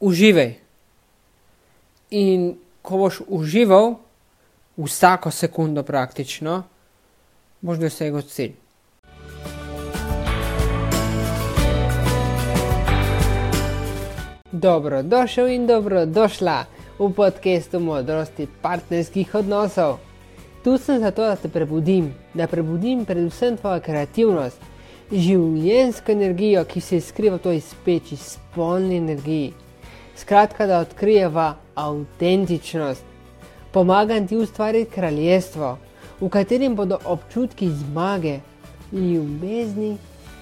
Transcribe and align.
uživaj. 0.00 0.54
In 2.10 2.54
ko 2.82 2.96
boš 2.96 3.20
užival, 3.26 3.94
vsako 4.76 5.30
sekundo 5.30 5.82
praktično, 5.82 6.62
boš 7.60 7.78
dosegel 7.78 8.22
cilj. 8.22 8.54
Dobrodošel 14.52 15.48
in 15.48 15.66
dobrodošla 15.66 16.64
v 16.98 17.12
podkastu 17.12 17.80
modrosti 17.80 18.46
partnerskih 18.62 19.34
odnosov. 19.34 19.98
Tu 20.64 20.78
sem 20.78 21.00
zato, 21.00 21.22
da 21.22 21.36
te 21.36 21.48
prebudim, 21.48 22.14
da 22.34 22.46
prebudim 22.46 23.04
predvsem 23.04 23.56
tvojo 23.56 23.80
kreativnost, 23.80 24.58
življensko 25.12 26.12
energijo, 26.12 26.64
ki 26.64 26.80
se 26.80 27.00
skriva 27.00 27.36
v 27.36 27.44
toj 27.44 27.60
speči, 27.60 28.16
spolni 28.16 28.96
energiji. 28.96 29.52
Skratka, 30.16 30.66
da 30.66 30.78
odkrijeva 30.78 31.54
avtentičnost. 31.74 33.04
Pomagam 33.72 34.26
ti 34.28 34.36
ustvariti 34.36 34.90
kraljestvo, 34.90 35.78
v 36.20 36.28
katerem 36.28 36.74
bodo 36.76 36.98
občutki 37.04 37.68
zmage, 37.70 38.38
ljubezni 38.92 39.96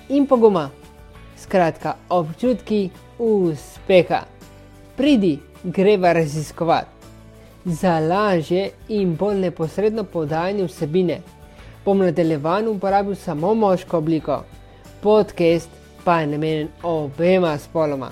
in 0.09 0.27
poguma. 0.27 0.71
Skratka, 1.37 1.95
občutki 2.09 2.91
uspeha. 3.19 4.21
Pridi, 4.97 5.39
greva 5.65 6.13
raziskovati. 6.13 6.89
Za 7.65 7.99
lažje 7.99 8.71
in 8.89 9.17
bolj 9.17 9.39
neposredno 9.41 10.05
podajanje 10.05 10.65
vsebine 10.65 11.21
bom 11.85 11.99
nadaljevan 11.99 12.69
uporabil 12.69 13.15
samo 13.15 13.55
moško 13.55 13.99
obliko, 13.99 14.45
podcast 15.01 15.71
pa 16.05 16.21
je 16.21 16.27
namenjen 16.27 16.69
obema 16.83 17.59
spoloma. 17.59 18.11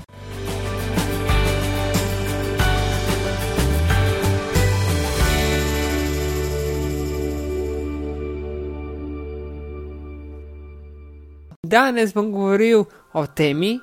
Danes 11.67 12.15
bom 12.15 12.33
govoril 12.33 12.85
o 13.13 13.27
temi, 13.27 13.81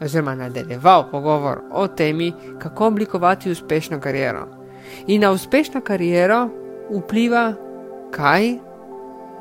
oziroma 0.00 0.34
nadaljeval 0.34 1.10
pogovor 1.10 1.60
o 1.72 1.88
temi, 1.88 2.32
kako 2.58 2.86
oblikovati 2.86 3.50
uspešno 3.50 4.00
kariero. 4.00 4.46
In 5.06 5.20
na 5.20 5.32
uspešno 5.32 5.80
kariero 5.80 6.48
vpliva 6.90 7.54
kaj? 8.10 8.54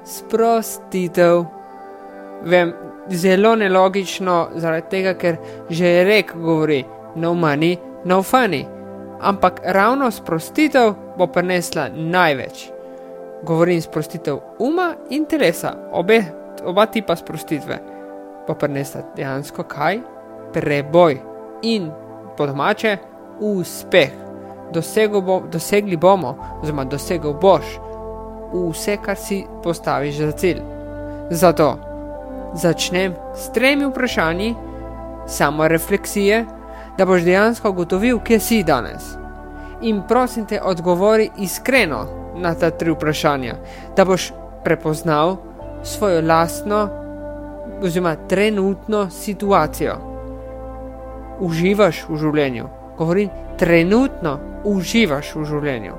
Sprostitev. 0.05 1.43
Vem, 2.43 2.73
zelo 3.09 3.55
nelogično, 3.55 4.49
zaradi 4.55 4.89
tega, 4.89 5.13
ker 5.13 5.37
že 5.69 6.03
rek 6.03 6.33
govori: 6.35 6.83
no 7.15 7.33
money, 7.33 7.77
no 8.05 8.23
funny. 8.23 8.65
Ampak 9.21 9.61
ravno 9.63 10.11
sprostitev 10.11 10.93
bo 11.17 11.27
prinesla 11.27 11.89
največ. 11.95 12.65
Govorim 13.43 13.81
sprostitev 13.81 14.39
uma 14.59 14.95
in 15.09 15.25
telesa, 15.25 15.75
obe, 15.91 16.44
oba 16.65 16.85
tipa 16.85 17.15
sprostitve. 17.15 17.79
Pa 18.47 18.53
prinesla 18.53 19.01
dejansko 19.15 19.63
kaj? 19.63 19.99
Preboj 20.53 21.19
in 21.61 21.91
po 22.37 22.47
domače 22.47 22.97
uspeh. 23.39 24.11
Bo, 25.25 25.41
dosegli 25.51 25.97
bomo, 25.97 26.35
oziroma 26.61 26.83
dosegel 26.85 27.33
boš 27.33 27.65
vse, 28.53 28.97
kar 28.97 29.17
si 29.17 29.45
postaviš 29.63 30.15
za 30.15 30.31
cilj. 30.31 30.61
Zato 31.29 31.77
začnem 32.53 33.13
s 33.35 33.51
tremi 33.51 33.85
vprašanji, 33.85 34.55
samo 35.27 35.67
refleksije, 35.67 36.45
da 36.97 37.05
boš 37.05 37.21
dejansko 37.21 37.69
ugotovil, 37.69 38.19
kje 38.19 38.39
si 38.39 38.63
danes. 38.63 39.03
In 39.81 40.01
prosim 40.07 40.45
te, 40.45 40.61
odgovori 40.61 41.29
iskreno 41.37 42.05
na 42.35 42.53
ta 42.55 42.71
tri 42.71 42.91
vprašanja, 42.91 43.55
da 43.97 44.05
boš 44.05 44.31
prepoznal 44.63 45.37
svojo 45.85 46.21
lastno, 46.21 46.89
oziroma 47.83 48.15
trenutno 48.27 49.09
situacijo. 49.09 49.95
Uživaš 51.39 52.05
v 52.09 52.17
življenju, 52.17 52.67
govorim, 52.97 53.29
trenutno 53.59 54.39
uživaš 54.65 55.33
v 55.35 55.45
življenju. 55.45 55.93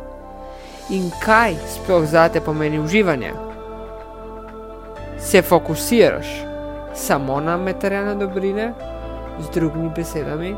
In 0.96 1.10
kaj 1.22 1.56
sploh 1.74 2.06
za 2.06 2.28
te 2.28 2.40
pomeni 2.40 2.78
uživanje? 2.80 3.32
Se 5.18 5.42
fokusiraš 5.42 6.26
samo 6.94 7.40
na 7.40 7.56
materialne 7.56 8.14
dobrine, 8.14 8.72
z 9.40 9.50
drugimi 9.54 9.90
besedami, 9.96 10.54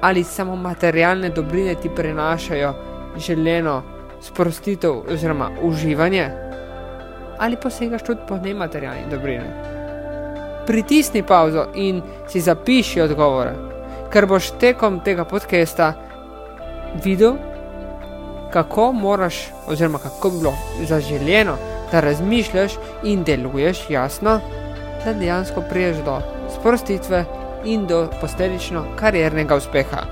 ali 0.00 0.24
samo 0.24 0.56
materialne 0.56 1.28
dobrine 1.28 1.74
ti 1.74 1.88
prenašajo 1.88 2.74
želeno 3.16 3.82
sprostitev 4.20 4.92
oziroma 5.12 5.50
uživanje, 5.62 6.30
ali 7.38 7.56
posegaš 7.56 8.02
tudi 8.02 8.20
po 8.28 8.36
nematerialni 8.36 9.10
dobrini. 9.10 9.48
Pritisni 10.66 11.22
pauzo 11.22 11.66
in 11.74 12.02
si 12.28 12.40
zapiši 12.40 13.00
odgovore, 13.00 13.52
ker 14.12 14.26
boš 14.26 14.50
tekom 14.60 15.00
tega 15.04 15.24
podcasta 15.24 15.92
videl, 17.04 17.36
kako 18.52 18.92
moraš, 18.92 19.48
oziroma 19.66 19.98
kako 19.98 20.30
bi 20.30 20.38
bilo 20.38 20.54
zaželjeno, 20.88 21.56
da 21.92 22.00
razmišljaš 22.00 22.72
in 23.04 23.24
deluješ 23.24 23.90
jasno 23.90 24.40
da 25.06 25.12
dejansko 25.12 25.60
priješ 25.60 25.96
do 25.96 26.20
sprostitve 26.58 27.24
in 27.64 27.86
do 27.86 28.08
posledično 28.20 28.84
kariernega 28.96 29.56
uspeha. 29.56 30.02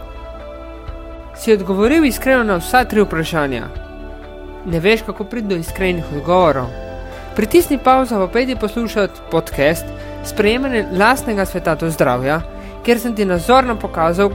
Si 1.36 1.52
odgovoril 1.52 2.04
iskreno 2.04 2.44
na 2.44 2.56
vsa 2.56 2.84
tri 2.84 3.02
vprašanja? 3.02 3.64
Ne 4.66 4.80
veš, 4.80 5.02
kako 5.02 5.24
priti 5.24 5.48
do 5.48 5.56
iskrenih 5.56 6.04
odgovorov? 6.16 6.83
Pritisni 7.36 7.78
pauzo, 7.78 8.18
pa 8.18 8.26
pojdi 8.26 8.56
poslušati 8.56 9.20
podcast 9.30 9.84
Sprejemanje 10.24 10.84
lastnega 10.98 11.44
sveta 11.44 11.74
do 11.74 11.90
zdravja, 11.90 12.40
kjer 12.84 13.00
sem 13.00 13.14
ti 13.16 13.24
nazorno 13.24 13.76
pokazal, 13.76 14.30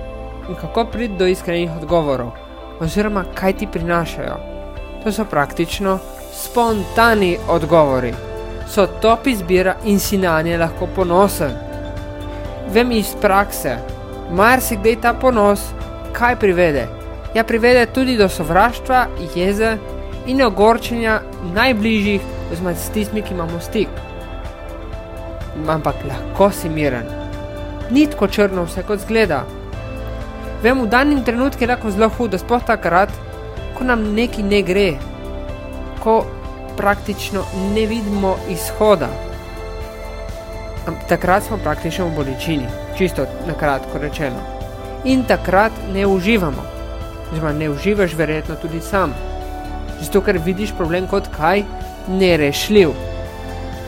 kako 0.61 0.85
priti 0.85 1.17
do 1.17 1.27
iskrenih 1.27 1.71
odgovorov, 1.81 2.31
oziroma 2.79 3.23
kaj 3.33 3.53
ti 3.53 3.67
prinašajo. 3.67 4.35
To 5.03 5.11
so 5.11 5.25
praktično 5.25 5.99
spontani 6.33 7.37
odgovori 7.47 8.13
so 8.69 8.87
top 9.01 9.27
izbira 9.27 9.75
in 9.85 9.99
si 9.99 10.17
na 10.17 10.41
nje 10.41 10.57
lahko 10.57 10.87
ponosen. 10.95 11.51
Vem 12.73 12.91
iz 12.91 13.15
prakse, 13.21 13.77
marsikdaj 14.31 15.01
ta 15.01 15.13
ponos 15.13 15.61
kaj 16.13 16.35
privede? 16.35 16.87
Ja, 17.35 17.43
privede 17.43 17.85
tudi 17.85 18.17
do 18.17 18.29
sovraštva, 18.29 19.05
jeze 19.35 19.77
in 20.27 20.41
ogorčenja 20.41 21.21
najbližjih, 21.53 22.21
oziroma 22.51 22.75
s 22.75 22.89
tistimi, 22.89 23.21
ki 23.21 23.33
imamo 23.33 23.59
stik. 23.59 23.89
Ampak 25.67 25.95
lahko 26.07 26.51
si 26.51 26.69
miren. 26.69 27.05
Ni 27.91 28.07
tako 28.07 28.27
črno, 28.27 28.65
vse 28.65 28.83
kot 28.83 29.01
zgleda. 29.05 29.43
Vem, 30.63 30.81
v 30.81 30.89
danem 30.91 31.23
trenutku 31.23 31.63
je 31.63 31.67
lahko 31.67 31.91
zelo 31.91 32.09
hudo, 32.09 32.37
sploh 32.37 32.63
takrat, 32.63 33.13
ko 33.77 33.87
nam 33.87 34.03
nekaj 34.15 34.43
ne 34.43 34.61
gre, 34.61 34.89
ko 36.03 36.25
praktično 36.77 37.43
ne 37.75 37.85
vidimo 37.87 38.35
izhoda. 38.49 39.09
Takrat 41.09 41.43
smo 41.43 41.57
praktično 41.63 42.07
v 42.07 42.15
bolečini, 42.15 42.67
čisto 42.97 43.25
na 43.47 43.53
kratko 43.53 43.99
rečeno. 44.01 44.41
In 45.05 45.23
takrat 45.23 45.71
ne 45.93 46.07
uživamo. 46.07 46.63
Oziroma, 47.31 47.53
ne 47.53 47.69
uživaš, 47.69 48.13
verjetno 48.17 48.55
tudi 48.55 48.81
sam. 48.81 49.13
Zato, 50.01 50.21
ker 50.21 50.39
vidiš 50.43 50.73
problem 50.77 51.07
kot 51.07 51.27
kaj 51.37 51.63
nerešljiv. 52.07 52.89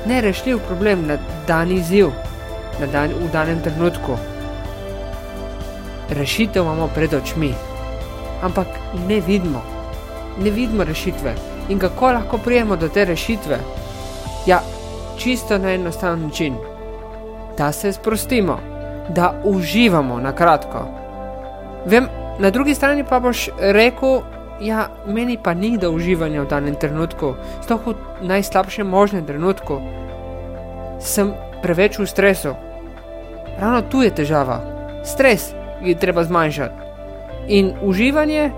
Nerešljiv 0.05 0.59
problem 0.67 1.07
na 1.07 1.17
dan 1.47 1.71
izziv, 1.71 2.09
na 2.79 2.87
dan, 2.87 3.09
v 3.09 3.31
danem 3.33 3.61
trenutku. 3.61 4.17
Rešitev 6.09 6.63
imamo 6.63 6.89
pred 6.95 7.13
očmi, 7.13 7.53
ampak 8.43 8.67
ne 9.07 9.21
vidimo, 9.27 9.61
ne 10.43 10.49
vidimo 10.49 10.83
rešitve. 10.83 11.35
In 11.69 11.79
kako 11.79 12.11
lahko 12.11 12.37
prijemo 12.37 12.75
do 12.75 12.89
te 12.89 13.05
rešitve? 13.05 13.57
Ja, 14.45 14.61
čisto 15.17 15.57
na 15.57 15.73
enostaven 15.73 16.21
način. 16.21 16.55
Da 17.57 17.71
se 17.71 17.93
sprostimo, 17.93 18.59
da 19.09 19.41
uživamo 19.43 20.19
na 20.19 20.35
kratko. 20.35 20.87
Vem, 21.85 22.07
na 22.39 22.49
drugi 22.49 22.75
strani 22.75 23.03
pa 23.03 23.19
boš 23.19 23.49
rekel, 23.59 24.21
ja, 24.61 24.89
meni 25.07 25.37
pa 25.43 25.53
ni 25.53 25.77
do 25.77 25.91
uživanja 25.91 26.43
v 26.43 26.47
danem 26.47 26.75
trenutku, 26.75 27.35
sploh 27.65 27.81
v 27.85 27.95
najslabšem 28.29 28.87
možnem 28.87 29.25
trenutku. 29.25 29.81
Sem 31.01 31.33
preveč 31.65 31.97
v 31.97 32.05
stresu. 32.05 32.53
Ravno 33.57 33.81
tu 33.89 34.05
je 34.05 34.13
težava. 34.13 34.61
Stres 35.03 35.53
je 35.81 35.97
treba 35.97 36.23
zmanjšati. 36.23 36.77
In 37.49 37.73
uživanje 37.81 38.51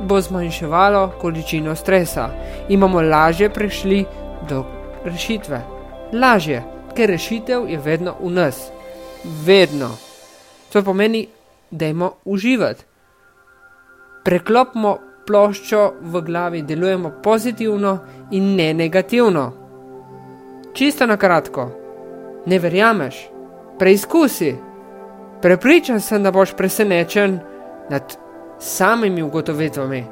bo 0.00 0.20
zmanjševalo 0.20 1.16
količino 1.20 1.74
stresa 1.74 2.28
in 2.68 2.80
bomo 2.80 3.00
lažje 3.00 3.48
prišli 3.50 4.04
do 4.48 4.64
rešitve. 5.04 5.60
Lažje, 6.12 6.62
ker 6.94 7.10
rešitev 7.10 7.68
je 7.68 7.78
vedno 7.78 8.14
v 8.20 8.30
nas. 8.30 8.68
Vedno. 9.24 9.96
To 10.72 10.82
pomeni, 10.82 11.26
dajmo 11.70 12.12
uživati. 12.24 12.84
Preklopimo 14.24 14.98
ploščo 15.26 15.82
v 16.00 16.22
glavi, 16.22 16.62
delujemo 16.62 17.10
pozitivno 17.22 17.98
in 18.30 18.54
ne 18.56 18.74
negativno. 18.74 19.52
Čisto 20.72 21.06
na 21.06 21.16
kratko, 21.16 21.70
ne 22.46 22.58
verjameš, 22.58 23.16
preizkusi. 23.78 24.56
Prepričan 25.42 26.00
sem, 26.00 26.22
da 26.22 26.30
boš 26.32 26.54
presenečen 26.56 27.38
nad 27.90 28.16
samimi 28.58 29.22
ugotovitvami. 29.22 30.04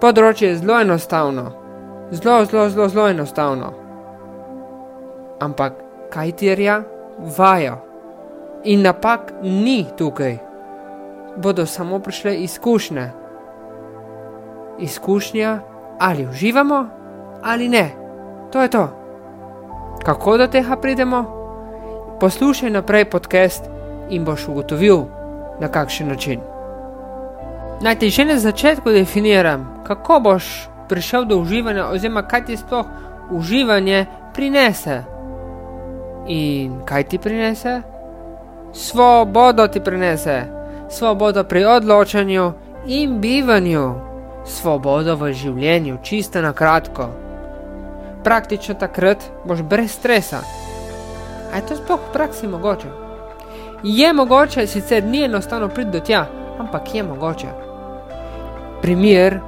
Področje 0.00 0.48
je 0.48 0.56
zelo 0.62 0.78
enostavno, 0.80 1.44
zelo, 2.10 2.44
zelo, 2.44 2.68
zelo, 2.68 2.88
zelo 2.88 3.08
enostavno. 3.08 3.72
Ampak 5.40 5.76
kaj 6.12 6.32
terja? 6.40 6.82
Vaja. 7.36 7.78
In 8.64 8.82
napak 8.84 9.32
ni 9.42 9.84
tukaj, 9.96 10.38
bodo 11.36 11.66
samo 11.66 12.00
prišle 12.00 12.36
izkušnje. 12.44 13.19
Izkušnja, 14.80 15.60
ali 15.98 16.26
uživamo, 16.26 16.88
ali 17.42 17.68
ne. 17.68 17.90
To 18.52 18.62
je 18.62 18.68
to. 18.68 18.88
Kako 20.04 20.36
do 20.36 20.46
tega 20.46 20.76
pridemo? 20.76 21.24
Poslušaj 22.20 22.70
naprej 22.70 23.04
podcast 23.04 23.64
in 24.10 24.24
boš 24.24 24.48
ugotovil, 24.48 25.04
na 25.60 25.68
kakšen 25.68 26.08
način. 26.08 26.40
Naj 27.80 27.98
ti 27.98 28.10
že 28.10 28.24
na 28.24 28.38
začetku 28.38 28.90
definiram, 28.90 29.84
kako 29.86 30.20
boš 30.20 30.68
prišel 30.88 31.24
do 31.24 31.36
uživanja, 31.36 31.86
oziroma 31.86 32.22
kaj 32.22 32.44
ti 32.44 32.56
sploh 32.56 32.86
uživanje 33.30 34.06
prinese. 34.34 35.02
In 36.26 36.82
kaj 36.84 37.04
ti 37.04 37.18
prinese? 37.18 37.82
Svobodo 38.72 39.68
ti 39.68 39.80
prinese, 39.80 40.44
svobodo 40.88 41.44
pri 41.44 41.64
odločanju 41.64 42.52
in 42.86 43.20
bivanju, 43.20 43.94
svobodo 44.44 45.16
v 45.16 45.32
življenju, 45.32 45.98
čisto 46.02 46.42
na 46.42 46.52
kratko. 46.52 47.08
Praktično 48.24 48.74
takrat 48.74 49.24
boš 49.44 49.62
brez 49.62 49.92
stresa. 49.92 50.42
A 51.52 51.56
je 51.56 51.66
to 51.66 51.76
sploh 51.76 52.00
v 52.00 52.12
praksi 52.12 52.48
mogoče? 52.48 52.92
Je 53.82 54.12
mogoče, 54.12 54.66
sicer 54.66 55.04
ni 55.04 55.24
enostavno 55.24 55.68
priti 55.68 55.90
do 55.90 56.00
tja, 56.00 56.26
ampak 56.60 56.94
je 56.94 57.02
mogoče 57.02 57.70
primer, 58.82 59.40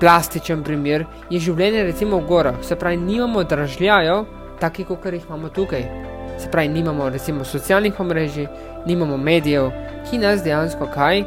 plastičen 0.00 0.62
primer, 0.64 1.06
je 1.30 1.40
življenje 1.42 1.86
recimo 1.88 2.18
v 2.20 2.26
gorah. 2.28 2.60
Se 2.62 2.76
pravi, 2.76 2.98
nimamo 3.02 3.44
dražljajo, 3.44 4.18
taki 4.60 4.84
kot 4.84 5.06
jih 5.06 5.24
imamo 5.28 5.48
tukaj. 5.54 5.86
Se 6.38 6.50
pravi, 6.50 6.68
nimamo 6.68 7.08
recimo 7.10 7.44
socialnih 7.44 7.98
omrežij, 8.00 8.48
nimamo 8.86 9.16
medijev, 9.16 9.70
ki 10.10 10.18
nas 10.22 10.42
dejansko 10.42 10.90
kaj 10.94 11.24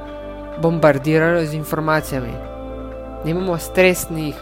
bombardirajo 0.62 1.46
z 1.46 1.60
informacijami. 1.60 2.51
Nimamo 3.26 3.58
stresnih 3.58 4.36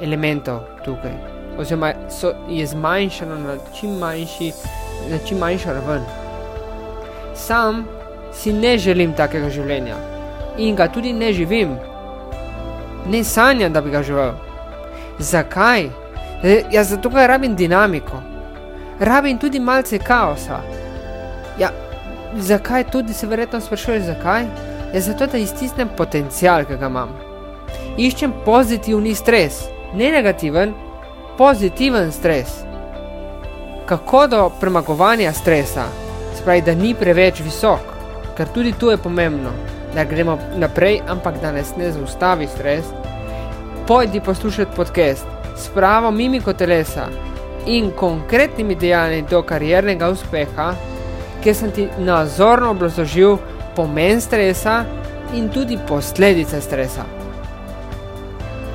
elementov 0.00 0.60
tukaj, 0.84 1.12
oziroma 1.58 1.92
so, 2.10 2.32
je 2.48 2.66
zmanjšano 2.66 3.38
na 3.38 3.56
čim, 3.74 3.98
manjši, 3.98 4.52
na 5.10 5.18
čim 5.26 5.38
manjšo 5.38 5.72
raven. 5.72 6.04
Sam 7.34 7.84
si 8.32 8.52
ne 8.52 8.78
želim 8.78 9.12
takega 9.16 9.50
življenja 9.50 9.96
in 10.58 10.76
ga 10.76 10.88
tudi 10.92 11.12
ne 11.12 11.32
živim 11.32 11.78
ne 13.08 13.24
sanjam, 13.24 13.72
da 13.72 13.80
bi 13.80 13.90
ga 13.90 14.02
živel. 14.02 14.32
Zakaj? 15.18 15.88
E, 16.42 16.62
ja, 16.72 16.84
zato, 16.84 17.10
ker 17.10 17.28
rabim 17.28 17.56
dinamiko, 17.56 18.22
rabim 19.00 19.38
tudi 19.38 19.60
malce 19.60 19.98
kaosa. 19.98 20.60
Ja, 21.58 21.70
zakaj 22.36 22.84
tudi 22.90 23.14
se 23.14 23.26
verjetno 23.26 23.60
sprašuješ, 23.60 24.02
zakaj? 24.02 24.44
Ja, 24.94 25.00
zato, 25.00 25.26
da 25.26 25.38
iztisnem 25.38 25.88
potencial, 25.96 26.64
ki 26.64 26.76
ga 26.80 26.86
imam. 26.86 27.29
Iščem 27.98 28.32
pozitivni 28.44 29.14
stres, 29.14 29.64
ne 29.94 30.12
negativen, 30.12 30.74
pozitiven 31.38 32.12
stres. 32.12 32.60
Kako 33.86 34.26
do 34.26 34.50
premagovanja 34.60 35.32
stresa, 35.32 35.88
se 36.36 36.44
pravi, 36.44 36.62
da 36.62 36.74
ni 36.74 36.94
preveč 36.94 37.40
visok, 37.40 37.92
ker 38.36 38.48
tudi 38.54 38.72
tu 38.78 38.90
je 38.90 38.96
pomembno 38.96 39.50
da 39.94 40.04
gremo 40.04 40.38
naprej, 40.56 41.00
ampak 41.08 41.40
da 41.42 41.52
nas 41.52 41.76
ne 41.76 41.92
zaustavi 41.92 42.46
stres, 42.46 42.84
pojdi 43.86 44.20
poslušati 44.20 44.76
podcast 44.76 45.26
s 45.56 45.68
pravo 45.74 46.10
mimiko 46.10 46.52
telesa 46.52 47.08
in 47.66 47.90
konkretnimi 47.90 48.74
dejanji 48.74 49.24
do 49.30 49.42
kariernega 49.42 50.08
uspeha, 50.08 50.74
kjer 51.42 51.56
sem 51.56 51.70
ti 51.70 51.88
nazorno 51.98 52.70
obrazložil 52.70 53.36
pomen 53.76 54.20
stresa 54.20 54.84
in 55.34 55.48
tudi 55.48 55.78
posledice 55.88 56.60
stresa. 56.60 57.19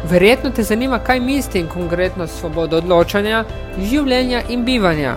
Verjetno 0.10 0.50
te 0.50 0.64
zanima, 0.64 1.00
kaj 1.00 1.20
mislim 1.20 1.70
konkretno 1.70 2.28
svobodo 2.28 2.78
odločanja, 2.78 3.44
življenja 3.78 4.42
in 4.50 4.66
bivanja. 4.66 5.16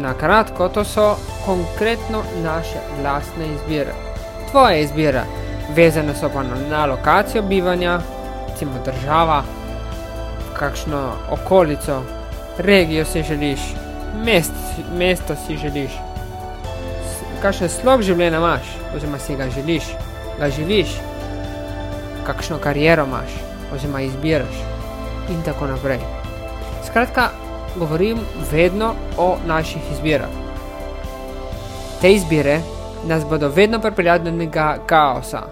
Na 0.00 0.14
kratko, 0.14 0.68
to 0.68 0.84
so 0.84 1.16
konkretno 1.46 2.22
naše 2.44 2.80
lastne 3.04 3.50
izbire 3.54 4.10
tvoja 4.50 4.76
izbira. 4.76 5.24
Vezane 5.74 6.14
so 6.14 6.28
pa 6.34 6.42
na 6.70 6.86
lokacijo 6.86 7.42
bivanja, 7.42 8.00
recimo 8.48 8.72
država, 8.84 9.42
kakšno 10.58 11.12
okolico, 11.30 12.02
regijo 12.58 13.04
si 13.04 13.22
želiš, 13.22 13.60
mest, 14.24 14.52
mesto 14.98 15.34
si 15.46 15.56
želiš, 15.56 15.90
kakšen 17.42 17.68
slog 17.68 18.02
življenja 18.02 18.38
imaš, 18.38 18.74
oziroma 18.96 19.18
si 19.18 19.36
ga 19.36 19.46
želiš, 19.50 19.92
ga 20.38 20.50
živiš, 20.50 20.96
kakšno 22.26 22.58
kariero 22.58 23.06
imaš, 23.06 23.38
oziroma 23.74 24.00
izbiraš 24.00 24.56
in 25.30 25.42
tako 25.42 25.66
naprej. 25.66 25.98
Skratka, 26.86 27.28
govorim 27.76 28.18
vedno 28.52 28.94
o 29.18 29.36
naših 29.46 29.82
izbirah. 29.92 30.28
Te 32.00 32.12
izbire 32.12 32.60
nas 33.06 33.24
bodo 33.26 33.48
vedno 33.48 33.80
pripeljali 33.80 34.24
do 34.24 34.30
nekega 34.30 34.76
kaosa. 34.86 35.42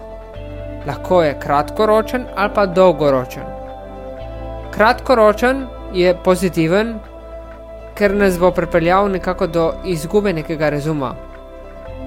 Lahko 0.87 1.23
je 1.23 1.39
kratkoročen 1.39 2.25
ali 2.35 2.51
pa 2.55 2.65
dolgoročen. 2.65 3.43
Kratkoročen 4.71 5.67
je 5.93 6.17
pozitiven, 6.23 6.99
ker 7.95 8.15
nas 8.15 8.39
bo 8.39 8.51
pripeljal 8.51 9.09
nekako 9.11 9.47
do 9.47 9.73
izgube 9.85 10.33
nekega 10.33 10.69
razuma 10.69 11.15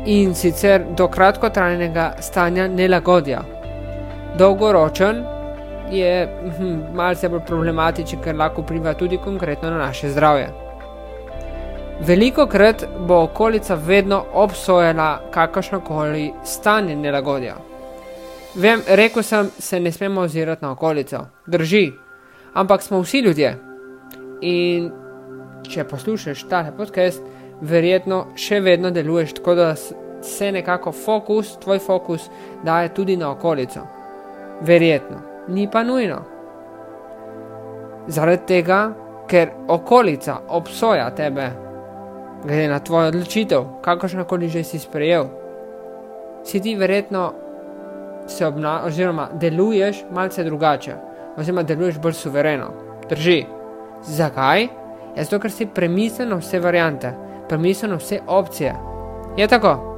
in 0.06 0.34
sicer 0.34 0.82
do 0.96 1.08
kratkotrajnega 1.08 2.12
stanja 2.20 2.68
nelagodja. 2.68 3.42
Dolgoročen 4.38 5.24
je 5.92 6.28
hm, 6.58 6.94
malce 6.94 7.28
bolj 7.28 7.44
problematičen, 7.46 8.20
ker 8.24 8.36
lahko 8.36 8.62
vpliva 8.62 8.94
tudi 8.94 9.18
konkretno 9.18 9.70
na 9.70 9.78
naše 9.78 10.10
zdravje. 10.10 10.48
Veliko 12.00 12.46
krat 12.46 12.84
bo 13.06 13.22
okolica 13.22 13.74
vedno 13.74 14.24
obsojala 14.32 15.20
kakršno 15.30 15.80
koli 15.80 16.32
stanje 16.44 16.96
nelagodja. 16.96 17.56
Vem, 18.54 18.80
rekel 18.88 19.22
sem, 19.22 19.50
se 19.58 19.80
ne 19.80 19.92
smemo 19.92 20.20
ozirati 20.20 20.64
na 20.64 20.72
okolico, 20.72 21.26
drži, 21.46 21.92
ampak 22.54 22.82
smo 22.82 23.00
vsi 23.00 23.18
ljudje. 23.18 23.58
In 24.40 24.90
če 25.68 25.84
poslušaš 25.84 26.42
ta 26.50 26.64
podcast, 26.76 27.22
verjetno 27.60 28.26
še 28.36 28.60
vedno 28.60 28.90
deluješ 28.90 29.32
tako, 29.38 29.54
da 29.54 29.74
se 30.22 30.52
nekako 30.52 30.92
fokus, 30.92 31.56
tvoj 31.62 31.78
fokus, 31.78 32.28
daje 32.64 32.94
tudi 32.94 33.16
na 33.16 33.30
okolico. 33.30 33.86
Verjetno, 34.60 35.31
ni 35.48 35.70
pa 35.70 35.82
nujno. 35.82 36.22
Zaradi 38.06 38.46
tega, 38.46 38.92
ker 39.28 39.50
okolica 39.68 40.36
obsoja 40.48 41.10
tebe 41.14 41.50
glede 42.44 42.68
na 42.68 42.78
tvojo 42.78 43.08
odločitev, 43.08 43.64
kakršno 43.82 44.24
koli 44.24 44.48
že 44.48 44.64
si 44.64 44.78
sprejel. 44.78 45.26
Si 46.44 46.60
ti 46.60 46.74
verjetno 46.74 47.32
se 48.26 48.46
obnašaš, 48.46 48.86
oziroma 48.86 49.28
deluješ 49.32 50.04
malce 50.10 50.44
drugače, 50.44 50.94
oziroma 51.36 51.62
deluješ 51.62 51.98
bolj 51.98 52.12
suvereno. 52.12 52.70
Drži. 53.08 53.44
Zakaj? 54.02 54.68
Zato, 55.16 55.38
ker 55.38 55.50
si 55.50 55.66
premislil 55.66 56.36
vse 56.38 56.60
variante, 56.60 57.12
premislil 57.48 57.96
vse 57.96 58.20
opcije. 58.26 58.74
Je 59.36 59.48
tako? 59.48 59.91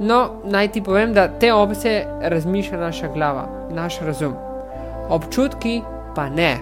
No, 0.00 0.30
naj 0.44 0.68
ti 0.68 0.82
povem, 0.82 1.12
da 1.12 1.28
te 1.28 1.52
opcije 1.52 2.06
razmišlja 2.22 2.78
naša 2.78 3.08
glava, 3.08 3.46
naš 3.70 4.00
razum. 4.00 4.34
Občutki 5.08 5.82
pa 6.14 6.28
ne. 6.28 6.56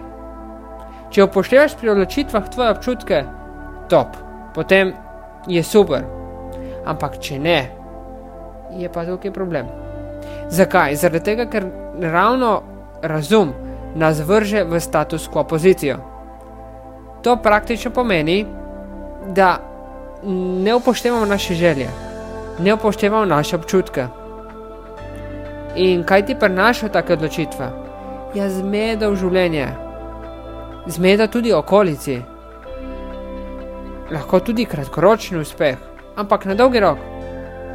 Če 1.10 1.24
upoštevaš 1.24 1.76
pri 1.80 1.90
odločitvah 1.90 2.48
tvoje 2.48 2.70
občutke, 2.70 3.22
top, 3.88 4.16
potem 4.54 4.92
je 5.46 5.62
super. 5.62 6.04
Ampak 6.86 7.18
če 7.20 7.38
ne, 7.38 7.58
je 8.78 8.88
pa 8.92 9.04
tukaj 9.06 9.32
problem. 9.32 9.66
Zakaj? 10.50 10.94
Zaradi 10.96 11.24
tega, 11.24 11.46
ker 11.50 11.66
ravno 12.00 12.62
razum 13.02 13.52
nas 13.94 14.20
vrže 14.26 14.64
v 14.64 14.80
status 14.80 15.28
quo 15.28 15.44
pozicijo. 15.44 15.98
To 17.22 17.36
praktično 17.36 17.90
pomeni, 17.90 18.46
da 19.26 19.58
ne 20.62 20.74
upoštevamo 20.74 21.26
naše 21.26 21.54
želje. 21.54 22.09
Ne 22.60 22.74
upošteval 22.74 23.26
naše 23.26 23.56
občutke. 23.56 24.06
In 25.76 26.04
kaj 26.04 26.26
ti 26.26 26.34
prenašajo 26.34 26.92
take 26.92 27.12
odločitve? 27.12 27.70
Ja, 28.34 28.48
zmeda 28.50 29.08
v 29.10 29.16
življenje, 29.18 29.66
zmeda 30.86 31.26
tudi 31.26 31.52
okolici, 31.54 32.20
lahko 34.10 34.40
tudi 34.40 34.66
kratkoročni 34.66 35.38
uspeh, 35.40 35.78
ampak 36.16 36.46
na 36.46 36.54
dolgi 36.54 36.82
rok 36.82 36.98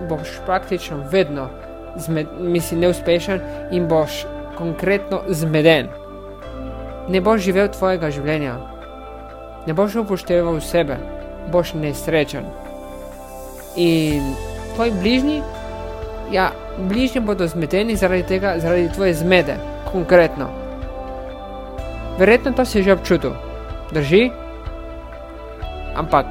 boš 0.09 0.39
praktično 0.45 0.97
vedno 1.11 1.47
zmed, 1.97 2.27
misli, 2.39 2.77
neuspešen 2.77 3.41
in 3.71 3.87
boš 3.87 4.25
konkretno 4.57 5.21
zmeden. 5.27 5.87
Ne 7.09 7.21
boš 7.21 7.41
živel 7.45 7.69
tvojega 7.71 8.11
življenja, 8.11 8.55
ne 9.67 9.73
boš 9.73 9.95
upošteval 10.03 10.59
sebe, 10.61 10.97
boš 11.51 11.73
nesrečen. 11.79 12.47
In 13.75 14.35
tvoji 14.75 14.91
bližnji, 14.91 15.41
ja, 16.31 16.51
bližnji 16.77 17.21
bodo 17.21 17.47
zmedeni 17.47 17.95
zaradi 17.95 18.23
tega, 18.23 18.55
zaradi 18.59 18.89
tvoje 18.93 19.13
zmede, 19.13 19.55
konkretno. 19.91 20.49
Verjetno 22.19 22.51
to 22.51 22.65
si 22.65 22.83
že 22.83 22.93
občutil, 22.93 23.31
drži? 23.91 24.31
Ampak, 25.95 26.25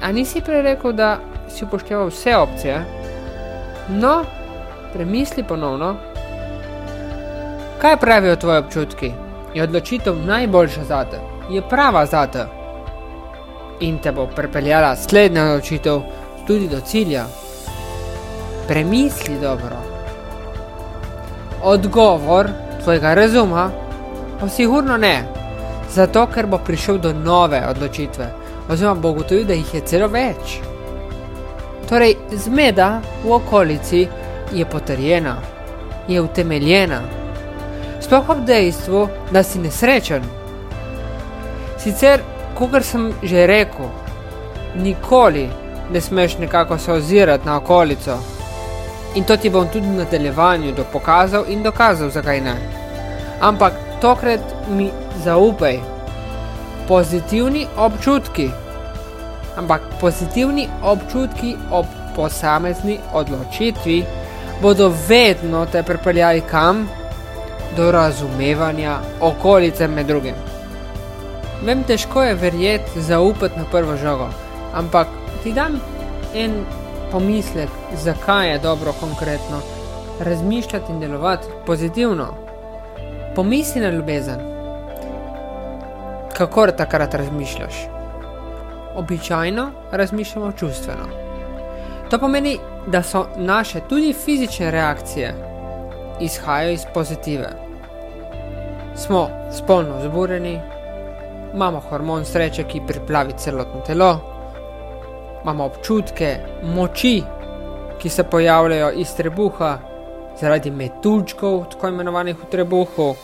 a 0.00 0.12
nisi 0.12 0.40
prej 0.40 0.62
rekel, 0.62 0.92
da 0.92 1.18
si 1.48 1.64
upošteval 1.64 2.08
vse 2.08 2.36
opcije? 2.36 2.84
No, 3.88 4.24
premisli 4.92 5.44
ponovno. 5.44 5.96
Kaj 7.80 7.96
pravijo 7.96 8.36
tvoji 8.36 8.58
občutki? 8.58 9.12
Je 9.54 9.62
odločitev 9.62 10.16
najboljša 10.26 10.84
za 10.84 11.04
te, 11.04 11.18
je 11.50 11.62
prava 11.62 12.06
za 12.06 12.26
te 12.26 12.44
in 13.80 13.98
te 13.98 14.12
bo 14.12 14.26
pripeljala 14.26 14.96
slednja 14.96 15.44
odločitev 15.44 16.00
tudi 16.46 16.68
do 16.68 16.80
cilja. 16.80 17.24
Premisli 18.70 19.40
dobro. 19.40 19.76
Odgovor 21.62 22.48
tvojega 22.84 23.14
razuma 23.14 23.70
pa 24.40 24.48
sigurno 24.48 24.96
ne, 24.96 25.24
zato 25.94 26.26
ker 26.26 26.46
bo 26.46 26.58
prišel 26.58 26.98
do 26.98 27.12
nove 27.12 27.62
odločitve, 27.70 28.30
oziroma 28.68 29.00
bo 29.00 29.10
ugotovil, 29.10 29.44
da 29.44 29.58
jih 29.58 29.74
je 29.74 29.80
celo 29.80 30.08
več. 30.08 30.60
Torej, 31.88 32.14
zmeda 32.30 33.00
v 33.24 33.32
okolici 33.32 34.06
je 34.54 34.64
potrjena, 34.64 35.34
je 36.08 36.20
utemeljena, 36.20 37.02
sploh 38.00 38.30
ob 38.30 38.46
dejstvu, 38.46 39.08
da 39.32 39.42
si 39.42 39.58
nesrečen. 39.58 40.22
Sicer, 41.78 42.22
kot 42.54 42.84
sem 42.86 43.10
že 43.22 43.46
rekel, 43.50 43.90
nikoli 44.78 45.48
ne 45.92 46.00
smeš 46.00 46.38
nekako 46.38 46.78
se 46.78 46.92
ozirati 46.92 47.46
na 47.46 47.56
okolico. 47.56 48.29
In 49.14 49.24
to 49.24 49.36
ti 49.36 49.50
bom 49.50 49.68
tudi 49.68 49.86
v 49.86 49.98
nadaljevanju 49.98 50.72
do 50.72 50.84
pokazal 50.92 51.44
in 51.48 51.62
dokazal, 51.62 52.10
zakaj 52.10 52.40
ne. 52.40 52.54
Ampak 53.40 53.72
tokrat 54.00 54.40
mi 54.68 54.90
zaupaj, 55.24 55.80
pozitivni 56.88 57.66
občutki, 57.76 58.50
ampak 59.56 59.82
pozitivni 60.00 60.68
občutki 60.82 61.56
ob 61.70 61.86
posamezni 62.16 62.98
odločitvi 63.12 64.04
bodo 64.62 64.92
vedno 65.08 65.66
te 65.66 65.82
pripeljali 65.82 66.40
kam? 66.40 66.88
Do 67.76 67.90
razumevanja 67.92 68.98
okolice 69.20 69.88
med 69.88 70.06
drugim. 70.06 70.34
Vem, 71.62 71.84
težko 71.84 72.22
je 72.22 72.34
verjeti, 72.34 73.00
zaupati 73.00 73.58
na 73.58 73.64
prvo 73.70 73.96
žogo, 73.96 74.28
ampak 74.74 75.06
ti 75.42 75.52
dam 75.52 75.78
en 76.34 76.64
pomislek, 77.12 77.68
zakaj 77.96 78.50
je 78.50 78.58
dobro 78.58 78.92
konkretno 79.00 79.60
razmišljati 80.20 80.92
in 80.92 81.00
delovati 81.00 81.46
pozitivno. 81.66 82.26
Pomisli 83.34 83.80
na 83.80 83.90
ljubezen. 83.90 84.40
Kako 86.36 86.66
takrat 86.66 87.14
razmišljaš? 87.14 87.74
Običajno 88.96 89.70
razmišljamo 89.92 90.52
čustveno. 90.52 91.04
To 92.10 92.18
pomeni, 92.18 92.58
da 92.86 93.02
so 93.02 93.26
naše 93.36 93.80
tudi 93.88 94.12
fizične 94.24 94.70
reakcije 94.70 95.34
izhajajo 96.20 96.70
iz 96.70 96.84
pozitive. 96.94 97.48
Smo 98.96 99.28
spolno 99.52 100.00
zbureni, 100.02 100.60
imamo 101.54 101.80
hormon 101.80 102.24
sreče, 102.24 102.64
ki 102.64 102.82
priplavi 102.86 103.32
celotno 103.36 103.80
telo, 103.86 104.29
imamo 105.42 105.64
občutke 105.64 106.36
moči, 106.62 107.22
ki 107.98 108.08
se 108.08 108.24
pojavljajo 108.24 108.90
iz 108.90 109.14
trebuha 109.14 109.78
zaradi 110.40 110.70
metuljčkov, 110.70 111.64
tako 111.70 111.88
imenovanih 111.88 112.36
v 112.36 112.50
trebuhu, 112.50 113.14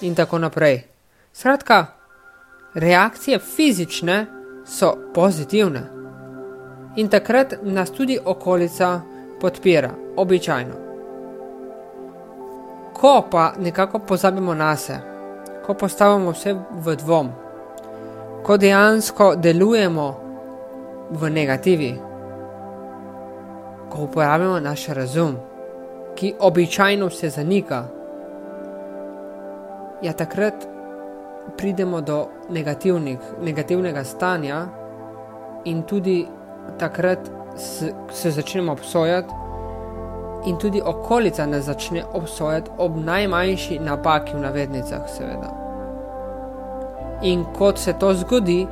in 0.00 0.14
tako 0.14 0.38
naprej. 0.38 0.82
Skratka, 1.32 1.86
reakcije 2.74 3.38
fizične 3.38 4.26
so 4.66 4.94
pozitivne 5.14 5.82
in 6.96 7.08
takrat 7.08 7.54
nas 7.62 7.90
tudi 7.90 8.18
okolica 8.24 9.00
podpira, 9.40 9.90
običajno. 10.16 10.74
Ko 12.92 13.26
pa 13.30 13.52
nekako 13.58 13.98
pozabimo 13.98 14.54
na 14.54 14.76
sebe, 14.76 15.00
ko 15.66 15.74
postavimo 15.74 16.30
vse 16.30 16.54
v 16.70 16.96
dvom, 16.96 17.32
ko 18.42 18.56
dejansko 18.56 19.34
delujemo 19.36 20.23
v 21.10 21.30
negativi, 21.30 21.94
ko 23.90 24.02
uporabljamo 24.02 24.60
naš 24.60 24.86
razum, 24.88 25.36
ki 26.14 26.34
običajno 26.40 27.06
vse 27.06 27.30
zanika, 27.30 27.84
ja, 30.02 30.12
takrat 30.12 30.66
pridemo 31.56 32.00
do 32.00 32.26
negativnega 33.40 34.04
stanja 34.04 34.66
in 35.64 35.82
tudi 35.82 36.26
takrat 36.78 37.30
se 38.10 38.30
začnemo 38.30 38.72
obsojati, 38.72 39.34
in 40.44 40.58
tudi 40.58 40.82
okolica 40.84 41.46
nas 41.46 41.64
začne 41.64 42.04
obsojati 42.12 42.70
ob 42.78 42.96
najmanjši 42.96 43.78
napaki 43.78 44.36
v 44.36 44.40
navednicah, 44.40 45.08
seveda. 45.08 45.50
In 47.22 47.44
kot 47.58 47.78
se 47.78 47.92
to 47.92 48.14
zgodi, 48.14 48.66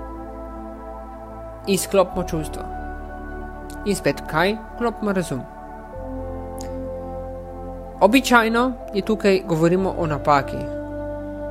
izklopimo 1.66 2.24
čustva. 2.24 2.62
In 3.86 3.96
spet 3.96 4.22
kaj, 4.30 4.56
klopimo 4.78 5.12
razum. 5.12 5.40
Običajno 8.00 8.72
je 8.94 9.02
tukaj 9.02 9.42
govorimo 9.46 9.94
o 9.98 10.06
napaki. 10.06 10.58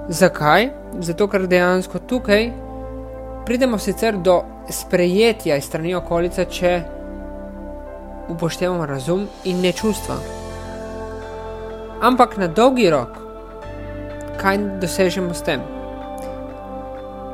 Zakaj? 0.08 0.70
Zato, 1.00 1.28
ker 1.28 1.48
dejansko 1.48 2.00
tukaj 2.00 2.52
pridemo 3.46 3.78
sicer 3.78 4.18
do 4.18 4.42
sprejetja 4.70 5.56
iz 5.56 5.66
strani 5.66 5.96
okolice, 5.96 6.46
če 6.46 6.82
upoštevamo 8.30 8.86
razum 8.86 9.28
in 9.44 9.62
ne 9.62 9.72
čustva. 9.72 10.16
Ampak 12.02 12.38
na 12.38 12.48
dolgi 12.48 12.90
rok, 12.90 13.18
kaj 14.42 14.58
dosežemo 14.82 15.34
s 15.34 15.42
tem? 15.42 15.64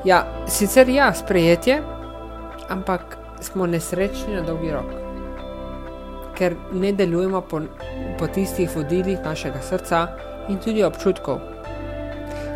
Ja, 0.06 0.24
sicer 0.48 0.90
ja, 0.90 1.14
sprejetje, 1.14 1.82
ampak 2.70 3.18
smo 3.42 3.68
nesrečni 3.68 4.36
na 4.36 4.42
dolgi 4.42 4.72
rok, 4.72 4.92
ker 6.38 6.56
ne 6.72 6.92
delujemo 6.94 7.42
po, 7.42 7.62
po 8.20 8.28
tistih 8.28 8.70
vodilih 8.76 9.20
našega 9.26 9.62
srca 9.62 10.08
in 10.50 10.60
tudi 10.64 10.84
občutkov, 10.84 11.40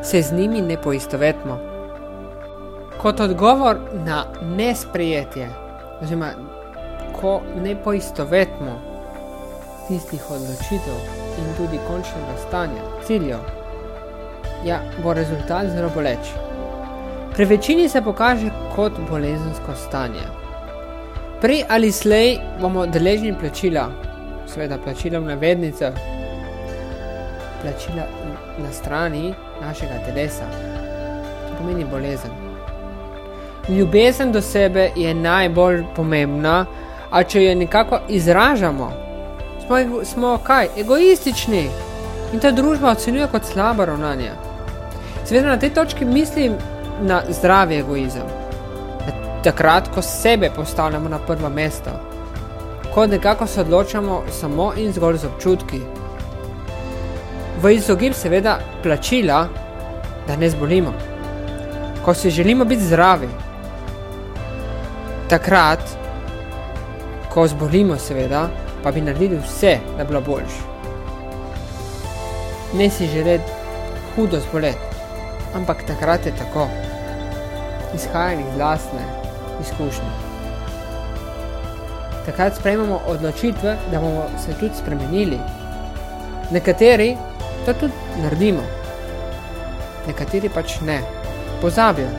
se 0.03 0.21
z 0.21 0.33
njimi 0.33 0.61
ne 0.61 0.77
poistovetimo. 0.81 1.57
Kot 3.01 3.19
odgovor 3.19 3.77
na 4.05 4.25
nesprejetje, 4.57 5.49
oziroma 6.01 6.31
ko 7.21 7.41
ne 7.63 7.75
poistovetimo 7.83 8.79
tistih 9.87 10.31
odločitev 10.31 10.97
in 11.41 11.53
tudi 11.57 11.79
končnega 11.87 12.37
stanja, 12.47 12.83
ciljev, 13.05 13.39
ja, 14.65 14.79
bo 15.03 15.13
rezultat 15.13 15.73
zelo 15.73 15.89
boleč. 15.95 16.31
Pri 17.33 17.45
večini 17.45 17.89
se 17.89 18.01
pokaže 18.01 18.49
kot 18.75 18.93
bolezensko 19.09 19.75
stanje. 19.75 20.25
Prej 21.41 21.63
ali 21.69 21.91
slej 21.91 22.37
bomo 22.61 22.85
deležni 22.85 23.33
plačila, 23.39 23.87
seveda 24.47 24.77
plačila 24.77 25.19
v 25.19 25.25
navednicah, 25.25 25.93
plačila 27.61 28.05
na 28.57 28.71
strani 28.71 29.33
našega 29.61 29.97
telesa, 30.05 30.45
to 31.47 31.57
pomeni 31.57 31.85
bolezen. 31.85 32.31
Ljubezen 33.69 34.31
do 34.31 34.41
sebe 34.41 34.89
je 34.95 35.13
najbolj 35.13 35.83
pomembna, 35.95 36.65
a 37.11 37.23
če 37.23 37.43
jo 37.43 37.55
nekako 37.55 37.99
izražamo, 38.09 38.91
smo, 39.65 40.03
smo 40.05 40.37
kaj, 40.43 40.67
egoistični 40.77 41.69
in 42.33 42.39
ta 42.39 42.51
družba 42.51 42.91
ocenjuje 42.91 43.27
kot 43.27 43.45
slabo 43.45 43.85
ravnanje. 43.85 44.31
Seveda 45.25 45.47
na 45.47 45.57
tej 45.59 45.73
točki 45.73 46.05
mislim 46.05 46.53
na 47.01 47.21
zdravi 47.29 47.75
egoizem. 47.75 48.40
Takrat, 49.43 49.87
ko 49.95 50.01
sebe 50.01 50.49
postavljamo 50.55 51.09
na 51.09 51.19
prvo 51.19 51.49
mesto. 51.49 51.91
ko 52.93 53.07
nekako 53.07 53.47
se 53.47 53.61
odločamo 53.61 54.23
samo 54.31 54.73
in 54.77 54.93
zgolj 54.93 55.17
z 55.17 55.25
občutki. 55.25 55.79
V 57.61 57.73
izogib 57.73 58.13
seveda 58.13 58.59
plačila, 58.83 59.47
da 60.27 60.35
ne 60.35 60.49
zbolimo. 60.49 60.93
Ko 62.05 62.13
si 62.13 62.29
želimo 62.29 62.65
biti 62.65 62.83
zdravi, 62.83 63.29
takrat, 65.29 65.79
ko 67.33 67.47
zbolimo, 67.47 67.97
seveda, 67.97 68.49
pa 68.83 68.91
bi 68.91 69.01
naredili 69.01 69.39
vse, 69.39 69.77
da 69.97 70.03
bi 70.03 70.07
bilo 70.07 70.21
boljše. 70.21 70.61
Ne 72.73 72.89
si 72.89 73.07
želeti 73.07 73.51
hudo 74.15 74.39
zboleti, 74.39 74.79
ampak 75.55 75.87
takrat 75.87 76.25
je 76.25 76.33
tako, 76.37 76.67
izhaja 77.95 78.33
iz 78.33 78.55
vlastne 78.57 79.21
izkušnje. 79.61 80.11
Takrat 82.25 82.55
sprejmemo 82.55 82.99
odločitve, 83.07 83.77
da 83.91 83.99
bomo 83.99 84.23
se 84.45 84.53
tudi 84.59 84.75
spremenili. 84.75 85.39
Nekateri 86.51 87.17
to 87.65 87.73
tudi 87.73 87.93
naredimo, 88.21 88.61
nekateri 90.07 90.49
pač 90.49 90.79
ne, 90.81 91.01
pozabijo. 91.61 92.09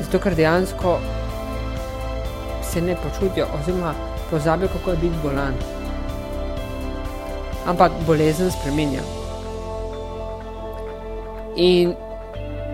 Zato, 0.00 0.18
ker 0.18 0.34
dejansko 0.34 0.98
se 2.62 2.82
ne 2.82 2.96
počutijo, 2.96 3.46
oziroma 3.58 3.94
pozabijo, 4.30 4.68
kako 4.68 4.90
je 4.90 4.96
biti 4.96 5.22
bolan. 5.22 5.54
Ampak 7.66 7.92
bolezen 8.06 8.50
spremenja. 8.50 9.02
In 11.56 11.94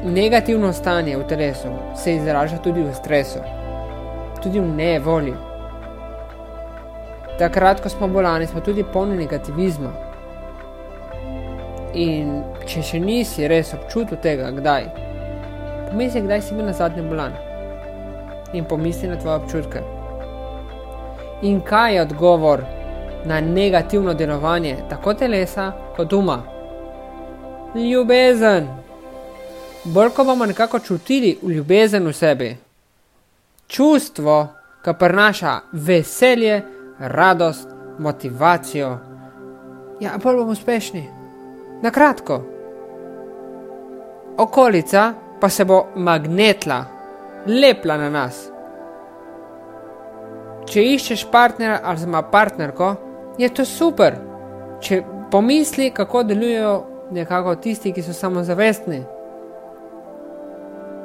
negativno 0.04 0.72
stanje 0.72 1.16
v 1.16 1.26
telesu 1.26 1.68
se 1.96 2.14
izraža 2.14 2.58
tudi 2.58 2.82
v 2.82 2.94
stresu, 2.94 3.38
tudi 4.42 4.60
v 4.60 4.68
nevolji. 4.68 5.34
Takrat, 7.38 7.80
ko 7.80 7.88
smo 7.88 8.08
bolani, 8.08 8.46
smo 8.46 8.60
tudi 8.60 8.84
polni 8.92 9.16
negativizma. 9.16 9.92
In 11.94 12.42
če 12.66 12.82
še 12.82 13.00
nisi 13.00 13.48
res 13.48 13.74
občutil 13.74 14.20
tega, 14.22 14.50
kdaj, 14.54 14.88
pomisli, 15.90 16.22
kdaj 16.22 16.42
si 16.42 16.54
bil 16.54 16.68
na 16.68 16.72
zadnjem 16.76 17.08
bolan 17.08 17.32
in 18.52 18.64
pomisli 18.64 19.08
na 19.08 19.16
tvoje 19.16 19.36
občutke. 19.36 19.82
In 21.42 21.60
kaj 21.60 21.94
je 21.94 22.02
odgovor 22.02 22.64
na 23.24 23.40
negativno 23.40 24.14
delovanje 24.14 24.76
tako 24.88 25.14
telesa 25.14 25.72
kot 25.96 26.12
uma? 26.12 26.42
Ljubezen. 27.74 28.89
Bolj 29.84 30.10
ko 30.10 30.24
bomo 30.24 30.46
nekako 30.46 30.78
čutili 30.78 31.38
ljubezen 31.42 32.06
v 32.06 32.12
sebi, 32.12 32.56
čustvo, 33.66 34.48
ki 34.84 34.92
prinaša 34.98 35.60
veselje, 35.72 36.62
radost, 36.98 37.68
motivacijo, 37.98 38.98
ja, 40.00 40.18
bolj 40.22 40.36
bomo 40.36 40.52
uspešni. 40.52 41.08
Na 41.82 41.90
kratko. 41.90 42.42
Okolica 44.38 45.12
pa 45.40 45.48
se 45.48 45.64
bo 45.64 45.86
magnetla, 45.96 46.84
lepla 47.46 47.96
na 47.96 48.10
nas. 48.10 48.50
Če 50.68 50.84
iščeš 50.84 51.24
partnera 51.32 51.80
ali 51.84 52.02
ima 52.04 52.22
partnerko, 52.22 52.94
je 53.38 53.48
to 53.48 53.64
super. 53.64 54.18
Če 54.80 55.02
pomisli, 55.30 55.90
kako 55.90 56.22
delujejo 56.22 56.74
nekako 57.10 57.54
tisti, 57.56 57.92
ki 57.92 58.02
so 58.02 58.12
samozavestni. 58.12 59.00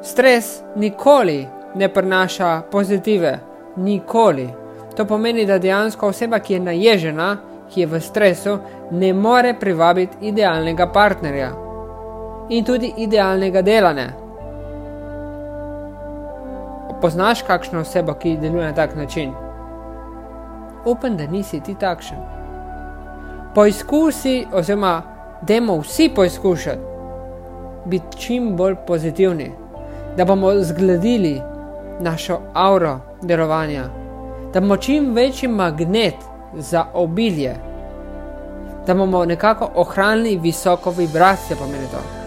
Stres 0.06 0.62
nikoli 0.76 1.48
ne 1.76 1.94
prinaša 1.94 2.62
pozitive, 2.72 3.40
nikoli. 3.76 4.50
To 4.98 5.06
pomeni, 5.06 5.46
da 5.46 5.58
dejansko 5.58 6.08
oseba, 6.08 6.40
ki 6.40 6.54
je 6.54 6.60
naježena, 6.60 7.38
ki 7.74 7.82
je 7.82 7.88
v 7.88 8.00
stresu, 8.02 8.58
ne 8.92 9.14
more 9.14 9.56
privabiti 9.60 10.18
idealnega 10.22 10.88
partnerja 10.94 11.50
in 12.50 12.64
tudi 12.64 12.94
idealnega 12.98 13.62
delanja. 13.62 14.08
Poznaš 17.02 17.42
kakšno 17.42 17.82
osebo, 17.82 18.14
ki 18.14 18.38
deluje 18.38 18.66
na 18.66 18.74
tak 18.74 18.96
način? 18.96 19.34
Upam, 20.86 21.18
da 21.18 21.28
nisi 21.28 21.60
ti 21.60 21.76
takšen. 21.76 22.18
Poizkusi, 23.56 24.46
oziroma, 24.54 25.02
demo 25.42 25.80
vsi 25.80 26.12
poizkušati 26.16 26.94
biti 27.86 28.18
čim 28.18 28.56
bolj 28.56 28.76
pozitivni, 28.88 29.52
da 30.18 30.26
bomo 30.26 30.52
zgledili 30.62 31.42
našo 32.00 32.40
auro 32.54 33.00
delovanja, 33.22 33.84
da 34.54 34.60
bomo 34.62 34.78
čim 34.78 35.14
večji 35.14 35.50
magnet 35.50 36.16
za 36.54 36.86
obilje, 36.94 37.56
da 38.88 38.94
bomo 38.94 39.26
nekako 39.26 39.70
ohranili 39.76 40.38
visoko 40.38 40.92
vibracijo, 40.92 41.58
pomeni 41.58 41.88
to. 41.92 42.26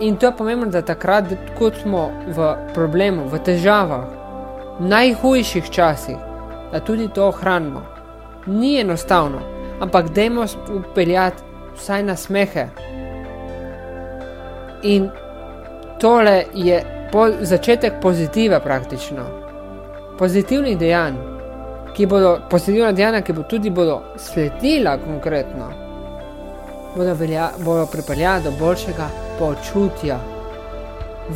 In 0.00 0.16
to 0.16 0.26
je 0.26 0.36
pomembno, 0.36 0.66
da 0.66 0.82
takrat, 0.82 1.24
ko 1.58 1.70
smo 1.82 2.10
v 2.26 2.54
problemu, 2.74 3.28
v 3.28 3.38
težavah, 3.44 4.04
v 4.78 4.88
najhujših 4.88 5.70
časih, 5.70 6.16
da 6.72 6.80
tudi 6.80 7.08
to 7.08 7.26
ohranimo. 7.28 7.82
Ni 8.46 8.80
enostavno, 8.80 9.38
ampak 9.80 10.08
dajmo 10.08 10.46
upeljati 10.74 11.42
vsaj 11.76 12.02
na 12.02 12.16
smehe. 12.16 12.66
In 14.82 15.10
tole 16.00 16.44
je 16.54 17.08
po 17.12 17.28
začetek 17.40 17.92
pozitiva, 18.02 18.60
praktično. 18.60 19.24
Pozitivnih 20.18 20.78
dejanj, 20.78 21.16
ki 21.96 22.06
bodo 22.06 22.38
pozitivna 22.50 22.92
dejanja, 22.92 23.22
ki 23.22 23.32
bodo 23.32 23.48
tudi 23.48 23.70
bodo 23.70 24.00
sledila 24.16 24.96
konkretno, 24.98 25.70
bodo, 26.96 27.14
velja, 27.14 27.50
bodo 27.58 27.86
pripeljala 27.86 28.40
do 28.40 28.52
boljšega 28.58 29.08
počutja. 29.38 30.18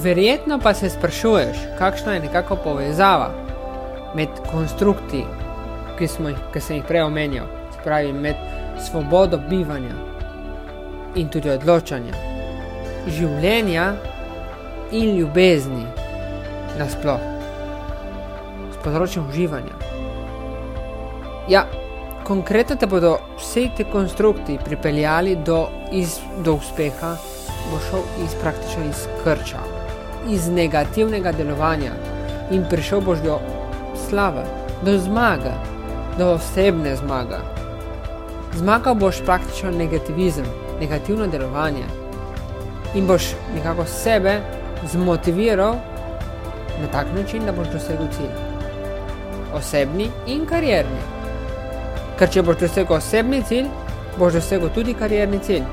Verjetno 0.02 0.58
pa 0.58 0.74
se 0.74 0.90
sprašuješ, 0.90 1.56
kakšna 1.78 2.14
je 2.14 2.20
nekako 2.20 2.56
povezava 2.56 3.30
med 4.14 4.28
konstrukti, 4.50 5.24
ki, 5.98 6.04
jih, 6.04 6.40
ki 6.52 6.60
sem 6.60 6.76
jih 6.76 6.88
prej 6.88 7.02
omenil, 7.02 7.44
spravi 7.80 8.12
med 8.12 8.36
svobodo 8.80 9.38
bivanja 9.50 9.94
in 11.14 11.28
tudi 11.30 11.50
odločanja, 11.50 12.14
življenja 13.06 13.92
in 14.94 15.16
ljubezni 15.18 15.84
nasplošno, 16.78 17.32
s 18.70 18.78
področjem 18.84 19.26
uživanja. 19.30 19.74
Ja, 21.50 21.64
konkretno 22.24 22.76
te 22.80 22.86
bodo 22.86 23.16
vsi 23.40 23.66
ti 23.76 23.86
konstrukti 23.90 24.58
pripeljali 24.62 25.36
do, 25.46 25.66
iz, 25.92 26.20
do 26.46 26.56
uspeha, 26.60 27.14
bo 27.70 27.80
šel 27.88 28.06
iz 28.24 28.36
praktično 28.40 28.86
iz 28.88 29.04
krča, 29.24 29.60
iz 30.30 30.48
negativnega 30.48 31.34
delovanja 31.36 31.92
in 32.54 32.64
prišel 32.70 33.02
boš 33.04 33.22
do 33.24 33.38
slave, 34.06 34.46
do 34.86 34.94
zmage, 34.98 35.52
do 36.18 36.34
osebne 36.36 36.94
zmage. 37.02 37.42
Zmagal 38.54 38.94
boš 38.94 39.24
praktično 39.26 39.74
negativizem, 39.74 40.46
negativno 40.80 41.26
delovanje 41.26 41.88
in 42.94 43.08
boš 43.10 43.32
nekako 43.54 43.84
sebe 43.90 44.38
zmotiviral 44.92 45.76
na 46.80 46.86
tak 46.92 47.06
način, 47.14 47.44
da 47.46 47.52
boš 47.52 47.68
dosegel 47.72 48.06
cilj. 48.16 48.32
Osebni 49.54 50.10
in 50.26 50.46
karierni. 50.46 51.02
Ker 52.18 52.30
če 52.30 52.42
boš 52.42 52.58
dosegel 52.60 52.96
osebni 52.96 53.42
cilj, 53.48 53.68
boš 54.18 54.40
dosegel 54.40 54.70
tudi 54.74 54.94
karierni 54.94 55.38
cilj. 55.38 55.64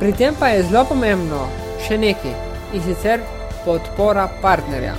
Pri 0.00 0.12
tem 0.12 0.34
pa 0.38 0.48
je 0.52 0.62
zelo 0.68 0.84
pomembno 0.84 1.46
še 1.86 1.98
nekaj 1.98 2.34
in 2.76 2.82
sicer 2.84 3.22
podpora 3.64 4.28
partnerja. 4.42 4.94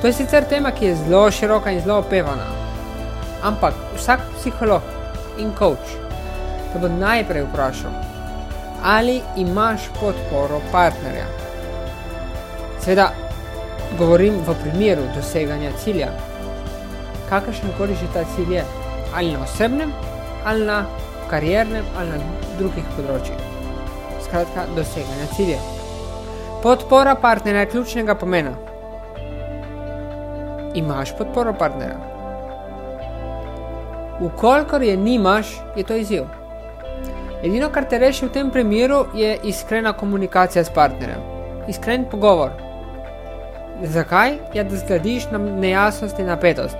To 0.00 0.08
je 0.08 0.12
sicer 0.16 0.48
tema, 0.48 0.72
ki 0.72 0.86
je 0.86 0.96
zelo 1.04 1.30
široka 1.30 1.70
in 1.70 1.80
zelo 1.84 2.00
opevana, 2.02 2.48
ampak 3.42 3.76
vsak 3.96 4.24
psiholog 4.38 4.82
in 5.38 5.52
coach 5.58 6.02
te 6.72 6.80
bo 6.80 6.88
najprej 6.88 7.44
vprašal, 7.44 7.92
ali 8.82 9.20
imaš 9.36 9.80
podporo 10.00 10.60
partnerja. 10.72 11.26
Seveda, 12.80 13.12
govorim 13.98 14.34
v 14.46 14.54
primeru 14.62 15.02
doseganja 15.16 15.70
cilja. 15.84 16.08
Kakršen 17.28 17.70
koli 17.78 17.94
že 17.94 18.10
ta 18.14 18.24
cilj 18.36 18.54
je, 18.54 18.64
ali 19.14 19.32
na 19.32 19.42
osebnem, 19.42 19.92
ali 20.44 20.66
na 20.66 20.84
kariernem, 21.30 21.84
ali 21.98 22.08
na 22.10 22.18
drugih 22.58 22.84
področjih. 22.96 23.38
Skratka, 24.24 24.66
doseganja 24.76 25.30
cilja. 25.36 25.60
Podpora 26.62 27.14
partnerja 27.14 27.64
je 27.64 27.70
ključnega 27.70 28.14
pomena. 28.14 28.52
Imaš 30.74 31.14
podporo 31.18 31.54
partnerja? 31.54 31.98
Ukolikor 34.22 34.82
je 34.82 34.96
nimaš, 34.96 35.56
je 35.76 35.84
to 35.84 35.94
izjiv. 35.94 36.41
Edino, 37.42 37.72
kar 37.74 37.88
te 37.90 37.98
reši 37.98 38.28
v 38.28 38.30
tem 38.30 38.50
primeru, 38.54 39.00
je 39.18 39.32
iskrena 39.50 39.92
komunikacija 39.98 40.62
s 40.64 40.70
partnerjem, 40.70 41.22
iskren 41.68 42.04
pogovor. 42.10 42.52
Zakaj? 43.82 44.36
Ja, 44.54 44.62
da 44.64 44.76
zgradiš 44.78 45.26
na 45.32 45.38
nejasnost 45.38 46.18
in 46.22 46.30
napetost. 46.30 46.76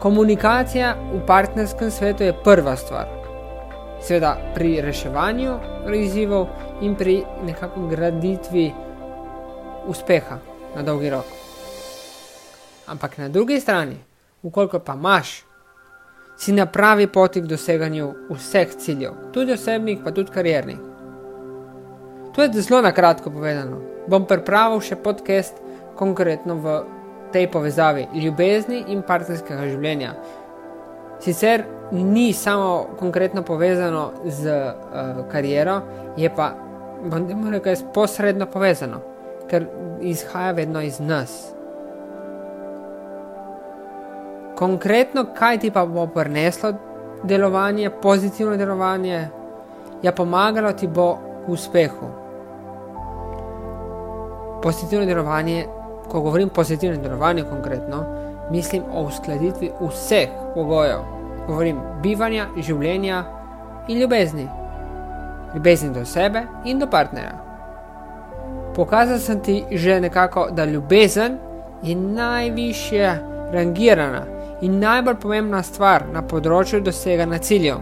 Komunikacija 0.00 0.94
v 1.12 1.20
partnerskem 1.26 1.90
svetu 1.90 2.24
je 2.24 2.32
prva 2.44 2.76
stvar. 2.76 3.10
Sveda 4.00 4.32
pri 4.54 4.80
reševanju 4.80 5.58
izzivov 5.92 6.48
in 6.80 6.96
pri 6.96 7.20
nekakšni 7.44 7.88
graditvi 7.92 8.66
uspeha 9.86 10.38
na 10.76 10.82
dolgi 10.82 11.10
rok. 11.10 11.28
Ampak 12.86 13.18
na 13.18 13.28
drugi 13.28 13.60
strani, 13.60 14.00
ukoliko 14.42 14.78
pa 14.78 14.96
imaš, 14.96 15.42
si 16.36 16.52
na 16.52 16.66
pravi 16.66 17.06
poti 17.06 17.42
k 17.42 17.46
doseganju 17.46 18.14
vseh 18.30 18.74
ciljev, 18.76 19.12
tudi 19.32 19.52
osebnih, 19.52 20.00
pa 20.04 20.10
tudi 20.10 20.32
kariernih. 20.32 20.78
To 22.34 22.42
je 22.42 22.62
zelo 22.62 22.82
na 22.82 22.92
kratko 22.92 23.30
povedano. 23.30 23.78
Bom 24.10 24.26
pripravil 24.26 24.80
še 24.82 24.96
podcast 24.96 25.60
konkretno 25.94 26.58
v 26.58 26.80
tej 27.32 27.46
povezavi 27.50 28.08
ljubezni 28.14 28.84
in 28.90 29.02
partnerskega 29.06 29.68
življenja. 29.70 30.14
Sicer 31.22 31.64
ni 31.92 32.32
samo 32.32 32.96
konkretno 32.98 33.42
povezano 33.46 34.10
z 34.26 34.50
uh, 34.50 35.22
kariero, 35.30 35.80
je 36.18 36.30
pa, 36.30 36.50
bom 37.06 37.48
rekel, 37.52 37.78
posredno 37.94 38.46
povezano, 38.50 39.00
ker 39.50 39.68
izhaja 40.02 40.52
vedno 40.58 40.82
iz 40.82 41.00
nas. 41.00 41.54
Konkretno, 44.54 45.26
kaj 45.34 45.58
ti 45.58 45.70
pa 45.70 45.86
bo 45.86 46.06
prineslo 46.06 46.72
delovanje, 47.22 47.90
pozitivno 47.90 48.56
delovanje, 48.56 49.28
ja, 50.02 50.12
pomagalo 50.12 50.72
ti 50.72 50.86
bo 50.86 51.18
k 51.46 51.48
uspehu. 51.48 52.08
Pozitivno 54.62 55.06
delovanje, 55.06 55.66
ko 56.08 56.20
govorim 56.20 56.48
o 56.48 56.54
pozitivnem 56.54 57.02
delovanju, 57.02 57.44
konkretno, 57.50 58.04
mislim 58.50 58.82
o 58.92 59.02
uskladitvi 59.02 59.72
vseh 59.80 60.28
pogojev. 60.54 61.00
Govorim 61.46 61.80
bivanja, 62.02 62.46
življenja 62.56 63.24
in 63.88 63.98
ljubezni. 63.98 64.48
Ljubezni 65.54 65.90
do 65.94 66.04
sebe 66.04 66.46
in 66.64 66.78
do 66.78 66.86
partnerja. 66.86 67.34
Pokazal 68.74 69.18
sem 69.18 69.40
ti 69.40 69.64
že 69.70 70.00
nekako, 70.00 70.48
da 70.50 70.64
ljubezen 70.64 71.38
je 71.82 71.94
najvišje 71.94 73.18
rangirana 73.52 74.33
in 74.64 74.78
najbolj 74.80 75.16
pomembna 75.20 75.60
stvar 75.62 76.06
na 76.12 76.22
področju 76.24 76.80
doseganja 76.80 77.38
ciljev. 77.38 77.80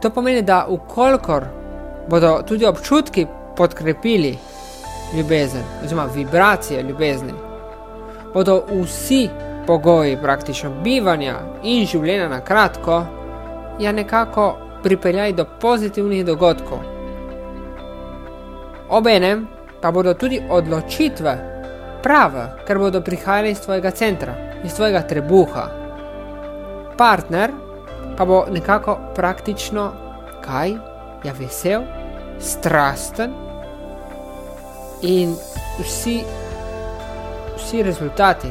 To 0.00 0.10
pomeni, 0.12 0.42
da 0.44 0.66
ukolikor 0.68 1.46
bodo 2.08 2.40
tudi 2.48 2.66
občutki 2.68 3.26
podkrepili 3.56 4.34
ljubezen, 5.16 5.64
oziroma 5.84 6.04
vibracije 6.14 6.82
ljubezni, 6.82 7.32
bodo 8.34 8.58
vsi 8.68 9.28
pogoji 9.66 10.18
praktično 10.22 10.70
bivanja 10.84 11.38
in 11.62 11.86
življenja 11.86 12.28
na 12.28 12.40
kratko, 12.44 13.00
ja 13.80 13.92
nekako 13.92 14.52
pripeljali 14.82 15.32
do 15.32 15.46
pozitivnih 15.60 16.24
dogodkov. 16.26 16.84
Obenem 18.90 19.46
pa 19.80 19.90
bodo 19.90 20.14
tudi 20.14 20.42
odločitve 20.50 21.34
prave, 22.02 22.46
ker 22.66 22.78
bodo 22.78 23.00
prihajale 23.00 23.50
iz 23.50 23.60
tvojega 23.60 23.90
centra, 23.90 24.49
iz 24.64 24.74
tvojega 24.74 25.02
trebuha. 25.02 25.66
Partner 26.98 27.50
pa 28.16 28.24
bo 28.24 28.44
nekako 28.50 28.98
praktično 29.14 29.92
kaj, 30.44 30.70
ja 31.24 31.32
vesel, 31.38 31.82
strasten 32.40 33.32
in 35.02 35.34
vsi, 35.78 36.20
vsi 37.56 37.82
rezultati, 37.82 38.48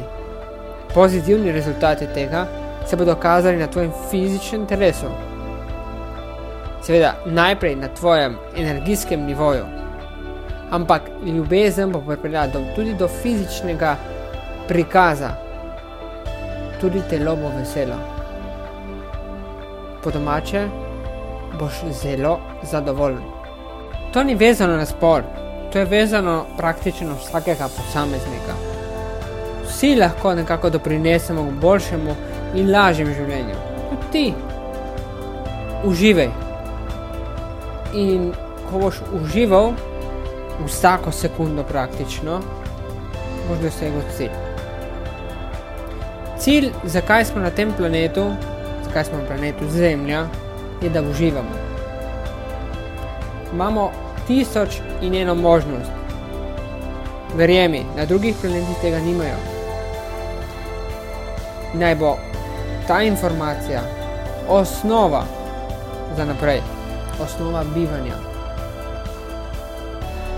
pozitivni 0.94 1.52
rezultati 1.52 2.06
tega 2.14 2.46
se 2.86 2.96
bodo 2.96 3.14
kazali 3.14 3.56
na 3.56 3.66
tvojem 3.66 3.92
fizičnem 4.10 4.66
telesu. 4.66 5.06
Seveda 6.82 7.14
najprej 7.26 7.76
na 7.76 7.88
tvojem 7.88 8.36
energijskem 8.56 9.20
nivoju 9.26 9.80
ampak 10.70 11.02
ljubezen 11.26 11.92
bo 11.92 12.00
pripeljala 12.00 12.48
tudi 12.74 12.94
do 12.94 13.08
fizičnega 13.08 13.96
prikaza, 14.68 15.30
tudi 16.80 17.02
telo 17.10 17.36
bo 17.36 17.50
veselo. 17.58 17.96
Po 20.04 20.10
domače 20.10 20.68
boš 21.58 21.72
zelo 22.02 22.38
zadovoljen. 22.62 23.22
To 24.12 24.24
ni 24.24 24.34
vezano 24.34 24.76
na 24.76 24.86
spol, 24.86 25.20
to 25.72 25.78
je 25.78 25.84
vezano 25.84 26.44
praktično 26.56 27.14
vsakega 27.14 27.68
posameznika. 27.76 28.54
Vsi 29.68 29.94
lahko 29.94 30.34
nekako 30.34 30.70
doprinesemo 30.70 31.44
k 31.44 31.60
boljšemu 31.60 32.16
in 32.54 32.72
lažjemu 32.72 33.14
življenju. 33.14 33.54
Tudi 33.90 34.12
ti, 34.12 34.34
uživaj. 35.84 36.30
In 37.94 38.32
ko 38.70 38.78
boš 38.78 39.02
užival, 39.22 39.72
vsako 40.66 41.12
sekundo 41.12 41.62
praktično, 41.62 42.40
boš 43.48 43.58
dosegel 43.62 44.02
cilj. 44.16 44.49
Cilj, 46.40 46.70
zakaj 46.84 47.24
smo 47.24 47.40
na 47.40 47.50
tem 47.50 47.72
planetu, 47.76 48.30
zakaj 48.84 49.04
smo 49.04 49.18
na 49.18 49.26
planetu 49.26 49.68
Zemlja, 49.68 50.26
je 50.82 50.90
da 50.90 51.02
uživamo. 51.02 51.52
Imamo 53.52 53.90
tisoč 54.26 54.80
in 55.02 55.14
eno 55.14 55.34
možnost. 55.34 55.90
Verjemi, 57.36 57.84
na 57.96 58.04
drugih 58.04 58.36
planetih 58.40 58.76
tega 58.80 58.98
nimajo. 58.98 59.36
Naj 61.74 61.94
bo 61.94 62.16
ta 62.86 63.02
informacija 63.02 63.80
osnova 64.48 65.24
za 66.16 66.24
naprej, 66.24 66.60
osnova 67.22 67.64
bivanja. 67.74 68.16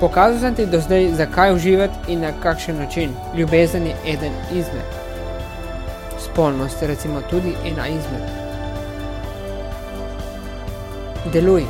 Pokazal 0.01 0.41
sem 0.41 0.55
ti 0.55 0.67
do 0.67 0.81
zdaj, 0.81 1.09
zakaj 1.15 1.55
uživati 1.55 2.13
in 2.13 2.21
na 2.21 2.33
kakšen 2.43 2.77
način. 2.77 3.15
Ljubezen 3.37 3.87
je 3.87 3.95
eden 4.07 4.33
izmed. 4.53 5.02
Spolnost 6.33 6.83
recimo 6.83 7.21
tudi 7.31 7.55
ena 7.65 7.89
izmed. 7.89 8.23
Deluj, 11.33 11.65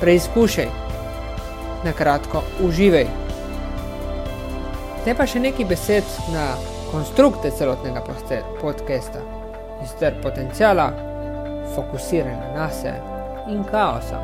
preizkušaj, 0.00 0.68
na 1.84 1.92
kratko 1.92 2.42
uživaj. 2.62 3.06
Zdaj 5.02 5.16
pa 5.18 5.26
še 5.26 5.42
nekaj 5.42 5.66
besed 5.66 6.14
na 6.30 6.46
konstrukte 6.92 7.50
celotnega 7.50 8.04
podcasta, 8.60 9.24
izter 9.82 10.14
potencijala, 10.22 10.92
fokusiranja 11.74 12.54
na 12.54 12.70
sebe 12.70 13.02
in 13.50 13.66
kaosa 13.66 14.22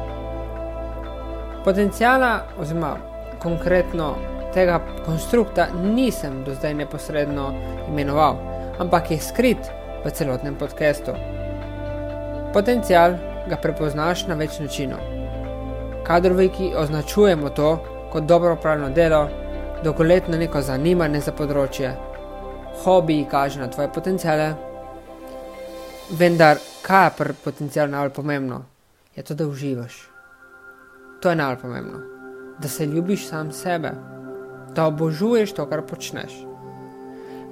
potencijala, 1.64 2.40
oziroma 2.59 2.96
konkretno 3.42 4.14
tega 4.55 4.81
konstrukta, 5.07 5.66
nisem 5.83 6.44
do 6.44 6.55
zdaj 6.55 6.74
neposredno 6.74 7.52
imenoval, 7.88 8.51
ampak 8.83 9.11
je 9.14 9.23
skrit 9.23 9.62
v 10.03 10.11
celotnem 10.11 10.59
podkastu. 10.59 11.14
Potencijal 12.53 13.14
ga 13.47 13.57
prepoznaš 13.57 14.27
na 14.27 14.35
več 14.35 14.59
načinov. 14.59 15.01
Kadroviki 16.03 16.73
označujemo 16.75 17.55
to 17.55 17.79
kot 18.12 18.27
dobro 18.27 18.57
upravljeno 18.59 18.90
delo, 18.90 19.23
dolgoletno 19.85 20.37
neko 20.38 20.61
zanimanje 20.62 21.23
za 21.23 21.33
področje, 21.33 21.95
hobiji 22.83 23.29
kaže 23.31 23.62
na 23.62 23.71
tvoje 23.71 23.88
potencijale. 23.95 24.53
Vendar, 26.18 26.59
kaj 26.83 27.07
je 27.07 27.16
pri 27.16 27.35
potencijalu 27.45 27.95
najbolj 27.95 28.14
pomembno? 28.18 28.62
Je 29.16 29.23
to, 29.23 29.35
da 29.38 29.47
uživaš. 29.47 29.97
To 31.23 31.31
je 31.31 31.38
najbolj 31.38 31.62
pomembno. 31.62 32.01
Da 32.59 32.68
se 32.68 32.87
ljubiš 32.87 33.29
sam 33.31 33.53
sebe, 33.53 33.95
da 34.75 34.87
obožuješ 34.90 35.55
to, 35.57 35.66
kar 35.71 35.87
počneš. 35.87 36.51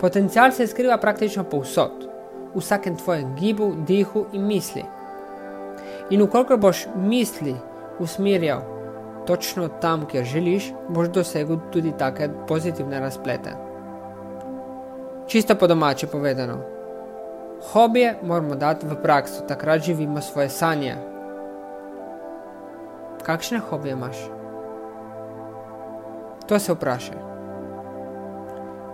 Potencial 0.01 0.53
se 0.53 0.67
skriva 0.67 0.97
praktično 0.99 1.45
povsod, 1.45 2.07
v 2.55 2.59
vsakem 2.59 2.97
tvojem 2.97 3.35
gibu, 3.37 3.75
dihu 3.87 4.25
in 4.33 4.47
misli. 4.47 4.85
In 6.11 6.23
ukoliko 6.23 6.57
boš 6.57 6.87
misli 6.97 7.55
usmerjal 7.99 8.63
točno 9.27 9.69
tam, 9.69 10.07
kjer 10.07 10.25
želiš, 10.25 10.73
boš 10.89 11.09
dosegel 11.09 11.59
tudi 11.73 11.93
take 11.99 12.31
pozitivne 12.49 13.01
razplete. 13.01 13.53
Čisto 15.27 15.55
po 15.55 15.67
domače 15.67 16.07
povedano. 16.07 16.59
Hobije 17.73 18.17
moramo 18.23 18.55
dati 18.55 18.87
v 18.87 18.97
prakso, 19.03 19.45
takrat 19.49 19.83
živimo 19.83 20.21
svoje 20.21 20.49
sanje, 20.49 20.97
kakšne 23.23 23.59
hobije 23.59 23.93
imaš? 23.93 24.17
To 26.47 26.59
se 26.59 26.73
vprašaj. 26.73 27.30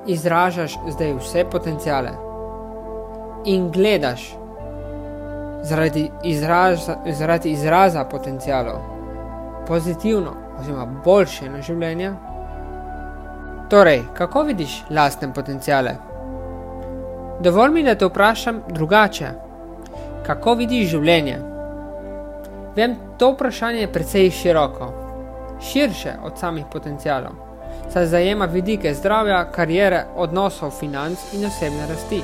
Izražaš 0.06 0.78
zdaj 0.88 1.14
vse 1.14 1.44
potencijale 1.50 2.10
in 3.44 3.70
gledaš 3.70 4.36
zaradi 5.62 6.10
izraza, 6.24 6.96
zaradi 7.06 7.50
izraza 7.50 8.04
potencijalov 8.04 8.96
pozitivno 9.66 10.32
oziroma 10.60 10.86
boljše 11.04 11.50
na 11.50 11.62
življenje. 11.62 12.12
Torej, 13.70 14.02
kako 14.14 14.42
vidiš 14.42 14.84
lastne 14.90 15.32
potencijale? 15.34 15.96
Dovolj 17.40 17.70
mi, 17.70 17.82
da 17.82 17.94
te 17.94 18.06
vprašam 18.06 18.62
drugače. 18.68 19.30
Kako 20.26 20.54
vidiš 20.54 20.88
življenje? 20.94 21.40
Vem, 22.76 22.96
to 23.18 23.32
vprašanje 23.32 23.80
je 23.80 23.92
precej 23.92 24.30
široko, 24.30 24.92
širše 25.60 26.16
od 26.24 26.38
samih 26.38 26.64
potencijalov, 26.72 27.45
saj 27.92 28.06
zajema 28.06 28.44
vidike 28.44 28.94
zdravja, 28.94 29.44
karijere, 29.52 30.04
odnosov, 30.16 30.70
financ 30.80 31.18
in 31.34 31.46
osebne 31.46 31.86
rasti. 31.88 32.22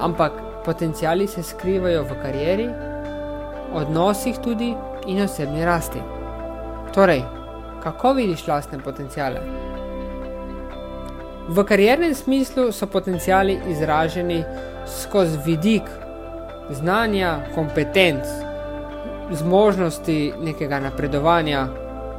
Ampak 0.00 0.32
potencijali 0.64 1.26
se 1.26 1.42
skrivajo 1.42 2.02
v 2.02 2.16
karieri, 2.22 2.68
odnosih 3.74 4.36
tudi 4.44 4.74
in 5.06 5.22
osebni 5.22 5.64
rasti. 5.64 5.98
Torej, 6.94 7.22
kako 7.82 8.12
vidiš 8.12 8.46
lastne 8.46 8.78
potencijale? 8.78 9.40
V 11.48 11.64
kariernem 11.64 12.14
smislu 12.14 12.72
so 12.72 12.86
potencijali 12.86 13.60
izraženi 13.68 14.44
skozi 14.86 15.38
vidik 15.46 15.82
znanja, 16.70 17.38
kompetenc, 17.54 18.24
zmožnosti 19.32 20.32
nekega 20.40 20.80
napredovanja, 20.80 21.66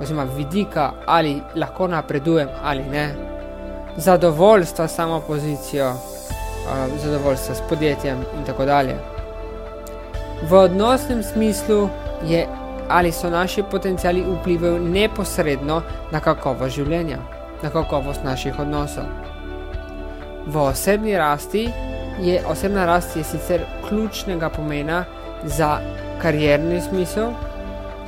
oziroma 0.01 0.23
vidika, 0.23 0.91
ali 1.05 1.41
lahko 1.55 1.87
napredujem 1.87 2.49
ali 2.63 2.83
ne, 2.83 3.15
zadovoljstva 3.97 4.87
s 4.87 4.95
samo 4.95 5.19
pozicijo, 5.19 5.93
zadovoljstva 7.03 7.55
s 7.55 7.61
podjetjem 7.69 8.17
in 8.37 8.45
tako 8.45 8.65
dalje. 8.65 8.95
V 10.49 10.53
odnosnem 10.53 11.23
smislu 11.23 11.89
je, 12.27 12.47
ali 12.89 13.11
so 13.11 13.29
naši 13.29 13.63
potencijali 13.71 14.25
vplivajo 14.39 14.79
neposredno 14.79 15.81
na 16.11 16.19
kakovost 16.19 16.75
življenja 16.75 17.17
na 17.63 17.69
kakovost 17.69 18.23
naših 18.23 18.59
odnosov. 18.59 19.03
V 20.47 20.57
osebni 20.57 21.17
rasti 21.17 21.69
je 22.19 22.41
osebna 22.47 22.85
rast 22.85 23.17
je 23.17 23.23
sicer 23.23 23.61
ključnega 23.87 24.49
pomena 24.49 25.05
za 25.43 25.79
karierni 26.21 26.81
smisel, 26.81 27.31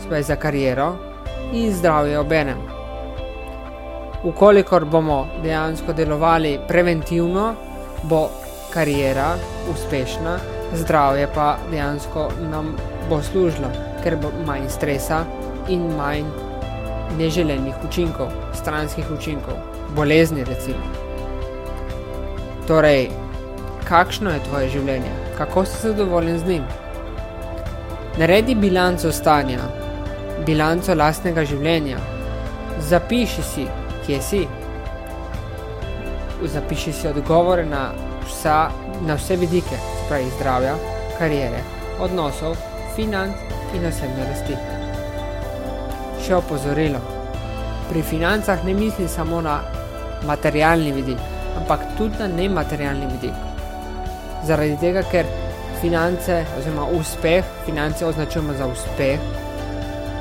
spaj 0.03 0.23
za 0.23 0.35
kariero 0.35 1.10
in 1.53 1.73
zdravje 1.73 2.19
obenem. 2.19 2.57
Ukolikor 4.23 4.85
bomo 4.85 5.27
dejansko 5.43 5.93
delovali 5.93 6.59
preventivno, 6.67 7.53
bo 8.03 8.29
kariera 8.73 9.35
uspešna, 9.71 10.37
zdravje 10.73 11.27
pa 11.35 11.57
dejansko 11.71 12.29
nam 12.51 12.75
bo 13.09 13.21
služilo, 13.21 13.67
ker 14.03 14.15
bo 14.21 14.31
manj 14.45 14.69
stresa 14.69 15.23
in 15.69 15.89
manj 15.97 16.25
neželenih 17.17 17.75
učinkov, 17.87 18.29
stranskih 18.53 19.11
učinkov, 19.11 19.57
bolezni, 19.95 20.43
recimo. 20.43 20.85
Torej, 22.67 23.09
kakšno 23.89 24.31
je 24.31 24.43
tvoje 24.47 24.69
življenje, 24.69 25.11
kako 25.37 25.65
si 25.65 25.87
zadovoljen 25.87 26.39
z 26.39 26.47
njim? 26.47 26.63
Naredi 28.17 28.55
bilanco 28.55 29.11
stanja, 29.11 29.59
bilanco 30.45 30.95
lastnega 30.95 31.45
življenja, 31.45 31.99
zapiši 32.89 33.45
si, 33.45 33.67
kje 34.05 34.21
si. 34.25 34.41
Zapiši 36.41 36.93
si 36.97 37.07
odgovore 37.07 37.65
na, 37.69 37.91
vsa, 38.25 38.57
na 39.05 39.17
vse 39.19 39.37
vidike, 39.37 39.77
spravi 40.05 40.31
zdravja, 40.37 40.75
karijere, 41.19 41.61
odnosov, 42.01 42.57
financ 42.95 43.37
in 43.75 43.85
osebne 43.87 44.25
rasti 44.29 44.57
še 46.21 46.37
opozorilo. 46.37 47.01
Pri 47.89 48.01
financah 48.05 48.65
ne 48.65 48.73
mislim 48.73 49.07
samo 49.09 49.41
na 49.41 49.59
materialni 50.27 50.91
vidik, 50.95 51.21
ampak 51.59 51.85
tudi 51.97 52.19
na 52.19 52.27
nematerialni 52.27 53.07
vidik. 53.13 53.47
Zaradi 54.47 54.77
tega, 54.81 55.03
ker 55.11 55.29
finance 55.81 56.43
oziroma 56.57 56.87
uspeh, 56.97 57.45
finance 57.65 58.05
označujemo 58.05 58.53
za 58.57 58.69
uspeh, 58.69 59.19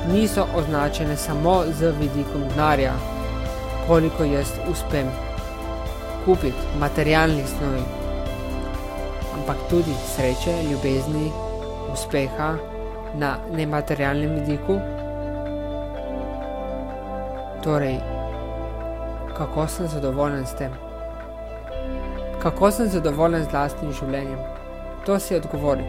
niso 0.07 0.47
označene 0.55 1.17
samo 1.17 1.63
z 1.79 1.93
vidikom 1.99 2.41
denarja, 2.49 2.93
koliko 3.87 4.23
jaz 4.23 4.47
uspem 4.71 5.07
kupiti 6.25 6.57
materialnih 6.79 7.47
snovi, 7.47 7.83
ampak 9.33 9.57
tudi 9.69 9.93
sreče, 10.15 10.63
ljubezni, 10.71 11.31
uspeha 11.93 12.55
na 13.15 13.35
nematerialnem 13.51 14.35
vidiku. 14.35 14.79
Torej, 17.63 17.97
kako 19.37 19.67
sem 19.67 19.87
zadovoljen 19.87 20.45
s 20.45 20.55
tem? 20.55 20.71
Kako 22.41 22.71
sem 22.71 22.89
zadovoljen 22.89 23.43
z 23.43 23.53
lastnim 23.53 23.93
življenjem? 23.93 24.39
To 25.05 25.19
si 25.19 25.35
odgovori. 25.35 25.85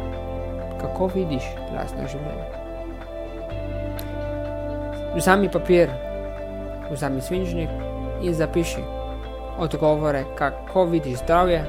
Kako 0.81 1.07
vidiš 1.15 1.45
lastno 1.77 2.09
življenje? 2.09 2.62
Vzami 5.17 5.51
papir, 5.51 5.91
vzami 6.91 7.21
svinčnik 7.21 7.69
in 8.23 8.35
zapiši 8.35 8.81
odgovore, 9.59 10.25
kako 10.39 10.85
vidiš 10.85 11.19
zdravje, 11.19 11.65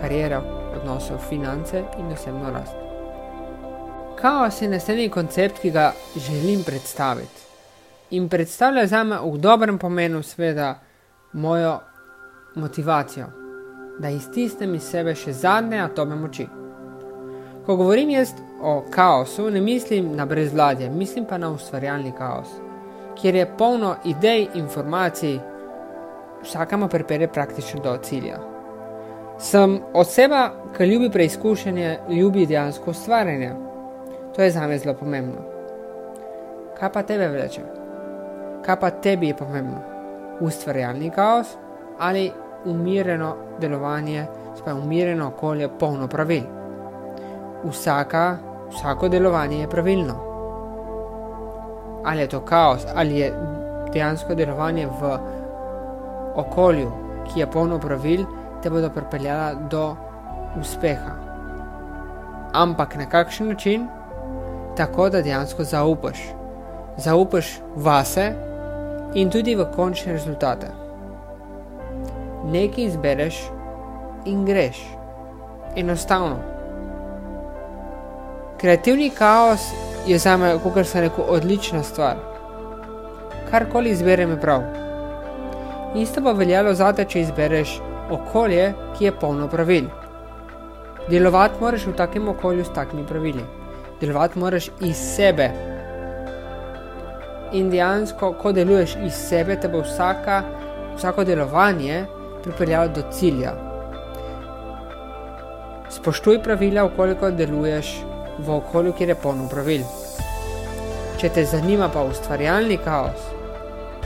kariero, 0.00 0.42
odnose, 0.76 1.14
finance 1.28 1.82
in 1.98 2.12
osebno 2.12 2.50
rast. 2.50 2.76
Kaos 4.20 4.62
je 4.62 4.68
naslednji 4.68 5.08
koncept, 5.08 5.58
ki 5.58 5.70
ga 5.70 5.92
želim 6.16 6.62
predstaviti 6.66 7.42
in 8.10 8.28
predstavlja 8.28 8.86
za 8.86 9.04
me 9.04 9.18
v 9.24 9.38
dobrem 9.38 9.78
pomenu, 9.78 10.22
seveda, 10.22 10.78
mojo 11.32 11.80
motivacijo, 12.54 13.26
da 13.98 14.08
iztisnem 14.08 14.74
iz 14.74 14.82
sebe 14.82 15.14
še 15.14 15.32
zadnje 15.32 15.80
atome 15.80 16.16
moči. 16.16 16.46
Ko 17.66 17.76
govorim 17.76 18.10
jaz 18.10 18.32
o 18.62 18.84
kaosu, 18.90 19.50
ne 19.50 19.60
mislim 19.60 20.16
na 20.16 20.26
brezvladje, 20.26 20.90
mislim 20.90 21.24
pa 21.24 21.38
na 21.38 21.50
ustvarjalni 21.50 22.12
kaos, 22.18 22.48
kjer 23.20 23.34
je 23.34 23.46
polno 23.58 23.94
idej, 24.04 24.48
informacij, 24.54 25.38
vsakama 26.42 26.88
pripelje 26.88 27.28
praktično 27.28 27.80
do 27.80 27.96
cilja. 27.96 28.38
Sem 29.38 29.80
oseba, 29.94 30.50
ki 30.76 30.84
ljubi 30.84 31.10
preizkušanje, 31.10 31.98
ljubi 32.08 32.46
dejansko 32.46 32.90
ustvarjanje. 32.90 33.52
To 34.36 34.42
je 34.42 34.50
za 34.50 34.66
me 34.66 34.78
zelo 34.78 34.94
pomembno. 34.94 35.42
Kaj 36.78 36.92
pa 36.92 37.02
tebe 37.02 37.28
vleče? 37.28 37.78
kaj 38.68 38.76
pa 38.80 38.90
tebi 38.90 39.28
je 39.28 39.36
pomembno? 39.36 39.80
Ustvarjalni 40.40 41.10
kaos 41.10 41.56
ali 41.98 42.32
umirjeno 42.64 43.36
delovanje, 43.60 44.26
spaj 44.58 44.74
umirjeno 44.74 45.28
okolje, 45.28 45.68
polno 45.78 46.08
pravil. 46.08 46.42
Vsaka, 47.64 48.36
vsako 48.70 49.08
delovanje 49.08 49.60
je 49.60 49.68
pravilno. 49.68 50.27
Ali 52.08 52.24
je 52.24 52.30
to 52.32 52.40
kaos, 52.40 52.86
ali 52.94 53.20
je 53.20 53.28
dejansko 53.92 54.34
delovanje 54.34 54.86
v 54.86 55.12
okolju, 56.40 56.90
ki 57.28 57.40
je 57.40 57.50
polno 57.50 57.78
pravil, 57.78 58.24
te 58.62 58.70
bodo 58.72 58.88
pripeljala 58.90 59.52
do 59.70 59.84
uspeha. 60.60 61.14
Ampak 62.56 62.96
na 62.96 63.06
kakšen 63.06 63.52
način? 63.52 63.88
Tako 64.76 65.10
da 65.12 65.22
dejansko 65.22 65.64
zaupaš. 65.64 66.18
Zaupaš 66.96 67.58
vase, 67.76 68.32
in 69.14 69.30
tudi 69.30 69.56
v 69.56 69.64
končne 69.72 70.12
rezultate. 70.12 70.68
Nekaj 72.48 72.84
izbereš 72.84 73.40
in 74.24 74.44
greš. 74.44 74.80
Enostavno. 75.76 76.36
Kreativni 78.58 79.10
kaos 79.10 79.70
je 80.08 80.18
za 80.18 80.36
me, 80.36 80.54
kot 80.62 80.86
sem 80.86 81.04
rekel, 81.06 81.24
odlična 81.28 81.82
stvar. 81.82 82.16
Karkoli 83.50 83.90
izberem, 83.90 84.30
je 84.30 84.40
prav. 84.40 84.62
Isto 85.96 86.22
pa 86.24 86.32
veljalo 86.32 86.74
zate, 86.74 87.04
če 87.04 87.20
izbereš 87.20 87.78
okolje, 88.10 88.72
ki 88.98 89.04
je 89.04 89.16
polno 89.20 89.48
pravil. 89.48 89.88
Delovati 91.08 91.60
moraš 91.60 91.86
v 91.86 91.96
takem 91.96 92.28
okolju 92.28 92.64
s 92.64 92.74
takimi 92.74 93.06
pravili. 93.06 93.44
Delovati 94.00 94.38
moraš 94.38 94.70
iz 94.80 94.96
sebe, 94.96 95.50
in 97.52 97.70
dejansko, 97.70 98.32
ko 98.32 98.52
deluješ 98.52 98.96
iz 99.04 99.14
sebe, 99.14 99.56
te 99.60 99.68
bo 99.68 99.80
vsaka, 99.80 100.42
vsako 100.96 101.24
delovanje 101.24 102.04
pripeljalo 102.42 102.88
do 102.88 103.02
cilja. 103.12 103.54
Spoštuj 105.90 106.42
pravila, 106.42 106.84
ukoliko 106.84 107.30
deluješ 107.30 107.94
v 108.38 108.56
okolju, 108.56 108.92
kjer 108.92 109.08
je 109.08 109.20
polno 109.22 109.48
pravil. 109.48 109.82
Če 111.18 111.28
te 111.34 111.44
zanima 111.44 111.88
pa 111.90 112.04
ustvarjalni 112.06 112.78
kaos, 112.84 113.26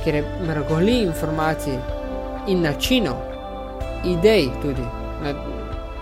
kjer 0.03 0.15
je 0.15 0.25
mrgoli 0.49 1.03
informacij 1.03 1.79
in 2.49 2.65
načinov, 2.65 3.21
idej 4.05 4.49
tudi, 4.63 4.89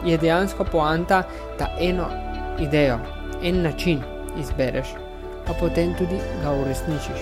je 0.06 0.18
dejansko 0.18 0.64
poanta, 0.64 1.22
da 1.58 1.72
eno 1.80 2.08
idejo, 2.62 2.98
en 3.42 3.62
način 3.62 4.02
izbereš 4.38 4.94
pa 5.50 5.58
potem 5.58 5.94
tudi 5.98 6.14
ga 6.42 6.52
uresničiš. 6.52 7.20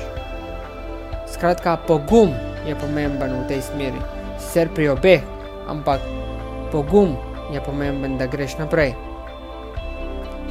Skratka, 1.33 1.77
pogum 1.87 2.35
je 2.67 2.77
pomemben 2.77 3.33
v 3.33 3.49
tej 3.49 3.63
smeri, 3.65 4.01
sicer 4.37 4.69
pri 4.69 4.93
obeh, 4.93 5.25
ampak 5.65 6.05
pogum 6.73 7.17
je 7.49 7.61
pomemben, 7.65 8.19
da 8.21 8.29
greš 8.29 8.59
naprej. 8.61 8.93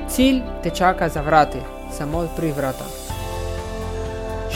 Cilj 0.10 0.42
te 0.64 0.74
čaka 0.74 1.10
za 1.10 1.22
vrati, 1.22 1.62
samo 1.94 2.26
odpri 2.26 2.50
vrata. 2.52 3.17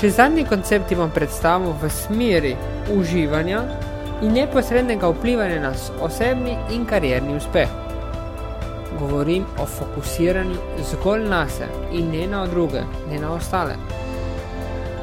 Še 0.02 0.10
zadnji 0.10 0.48
koncept 0.50 0.90
imam 0.92 1.12
predstavo 1.14 1.76
v 1.78 1.90
smeri 1.94 2.56
uživanja 2.90 3.60
in 4.26 4.32
neposrednega 4.34 5.12
vplivanja 5.12 5.60
na 5.62 5.70
osebni 6.02 6.56
in 6.74 6.88
karierni 6.90 7.36
uspeh. 7.38 7.70
Govorim 8.98 9.44
o 9.62 9.68
fokusiranju 9.70 10.56
zgolj 10.90 11.28
na 11.30 11.44
sebe 11.50 11.92
in 11.94 12.10
ne 12.10 12.26
na 12.32 12.40
druge, 12.50 12.82
ne 13.12 13.20
na 13.22 13.30
ostale. 13.36 13.76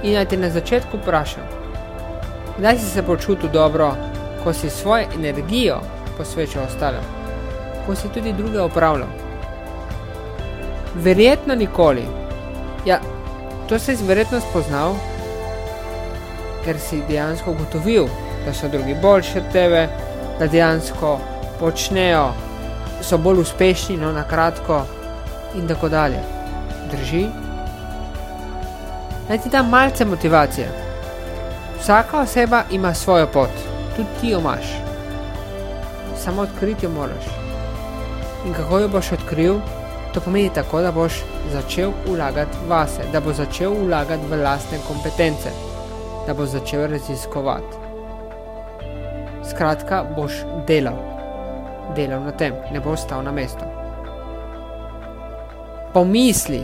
In 0.02 0.16
naj 0.18 0.26
te 0.32 0.36
na 0.36 0.50
začetku 0.50 0.98
vprašam, 0.98 1.46
kdaj 2.56 2.78
si 2.78 2.90
se 2.90 3.04
počutil 3.06 3.52
dobro, 3.54 3.92
ko 4.42 4.52
si 4.52 4.70
svojo 4.70 5.06
energijo 5.14 5.76
posvečal 6.16 6.66
ostalim, 6.66 7.06
ko 7.86 7.94
si 7.94 8.10
tudi 8.10 8.32
druge 8.32 8.66
upravljal. 8.66 9.14
Verjetno 11.06 11.54
nikoli. 11.54 12.02
Ja, 12.86 12.98
to 13.68 13.78
si 13.78 13.96
verjetno 14.06 14.40
spoznal, 14.40 14.94
ker 16.64 16.78
si 16.80 17.02
dejansko 17.08 17.50
ugotovil, 17.50 18.08
da 18.46 18.52
so 18.54 18.68
drugi 18.68 18.96
boljši 19.02 19.38
od 19.38 19.52
tebe, 19.52 19.88
da 20.38 20.46
dejansko 20.46 21.18
počnejo, 21.60 22.30
so 23.02 23.18
bolj 23.18 23.40
uspešni, 23.40 23.96
no 23.96 24.12
na 24.12 24.24
kratko, 24.28 24.82
in 25.54 25.68
tako 25.68 25.88
dalje. 25.88 26.20
Drži? 26.90 27.26
Naj 29.28 29.38
ti 29.38 29.48
da 29.48 29.62
malce 29.62 30.04
motivacije. 30.04 30.68
Vsaka 31.80 32.20
oseba 32.20 32.62
ima 32.70 32.94
svojo 32.94 33.26
pot, 33.26 33.50
tudi 33.96 34.08
ti 34.20 34.28
jo 34.28 34.40
imaš. 34.40 34.64
Samo 36.24 36.42
odkriti 36.42 36.86
jo 36.86 36.90
moraš. 36.90 37.24
In 38.46 38.54
kako 38.54 38.78
jo 38.78 38.88
boš 38.88 39.12
odkril, 39.12 39.60
to 40.18 40.24
pomeni 40.24 40.50
tako, 40.54 40.80
da 40.80 40.92
boš 40.92 41.12
začel 41.52 41.90
vlagati 42.06 42.58
vase, 42.68 43.02
da 43.12 43.20
boš 43.20 43.36
začel 43.36 43.74
vlagati 43.86 44.26
v 44.30 44.36
lastne 44.42 44.78
kompetence, 44.86 45.50
da 46.26 46.34
boš 46.34 46.48
začel 46.48 46.86
raziskovati. 46.90 47.76
Skratka, 49.50 50.02
boš 50.16 50.32
delal, 50.66 50.98
delal 51.96 52.24
na 52.24 52.32
tem, 52.32 52.54
ne 52.72 52.80
boš 52.80 53.04
stal 53.06 53.22
na 53.22 53.32
mestu. 53.32 53.62
Pomisli, 55.94 56.62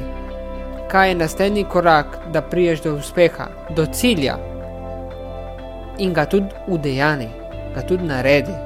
kaj 0.90 1.08
je 1.08 1.14
naslednji 1.14 1.64
korak, 1.64 2.18
da 2.32 2.42
priješ 2.42 2.82
do 2.82 2.94
uspeha, 2.94 3.46
do 3.70 3.86
cilja 3.86 4.34
in 5.98 6.12
ga 6.12 6.26
tudi 6.26 6.50
udejani, 6.66 7.30
ga 7.74 7.86
tudi 7.86 8.10
naredi. 8.10 8.58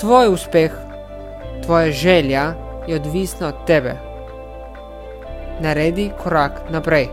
Tvoj 0.00 0.32
uspeh, 0.32 0.72
tvoja 1.62 1.92
želja 1.92 2.69
je 2.88 2.96
odvisna 2.96 3.48
od 3.48 3.64
tebe. 3.66 3.96
Naredi 5.60 6.10
korak 6.22 6.70
naprej. 6.70 7.08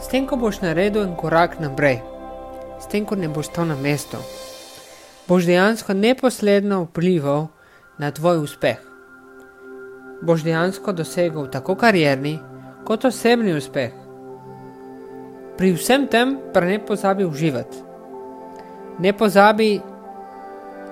S 0.00 0.08
tem, 0.08 0.26
ko 0.26 0.36
boš 0.36 0.60
naredil 0.60 1.02
en 1.02 1.16
korak 1.16 1.60
naprej, 1.60 2.00
s 2.80 2.88
tem, 2.90 3.04
ko 3.06 3.14
ne 3.14 3.28
boš 3.28 3.52
stal 3.52 3.68
na 3.68 3.76
mestu, 3.76 4.18
boš 5.28 5.46
dejansko 5.46 5.94
neposredno 5.94 6.82
vplival 6.88 7.46
na 7.98 8.10
tvoj 8.10 8.42
uspeh 8.42 8.92
boš 10.22 10.42
dejansko 10.42 10.92
dosegel 10.92 11.46
tako 11.50 11.74
karjerni 11.74 12.38
kot 12.86 13.04
osebni 13.04 13.54
uspeh. 13.54 13.90
Pri 15.58 15.72
vsem 15.74 16.06
tem 16.06 16.36
pa 16.54 16.60
ne 16.60 16.78
pozabi 16.86 17.24
uživati. 17.24 17.82
Ne 18.98 19.12
pozabi 19.12 19.80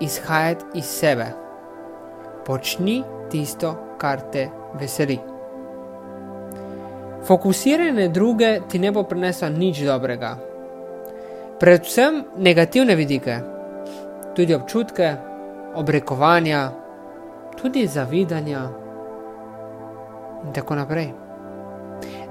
izhajati 0.00 0.64
iz 0.74 0.84
sebe. 0.84 1.26
Počni 2.46 3.02
tisto, 3.30 3.74
kar 3.98 4.20
te 4.32 4.48
veseli. 4.80 5.18
Fokusiranje 7.24 8.08
druge 8.08 8.60
ti 8.68 8.78
ne 8.78 8.92
bo 8.92 9.02
prineslo 9.02 9.48
nič 9.48 9.82
dobrega. 9.84 10.36
Predvsem 11.60 12.24
negativne 12.36 12.96
vidike, 12.96 13.40
tudi 14.34 14.54
občutke, 14.54 15.16
obrekovanja, 15.74 16.70
tudi 17.60 17.86
zavidanja 17.86 18.62
in 20.44 20.52
tako 20.52 20.74
naprej. 20.74 21.12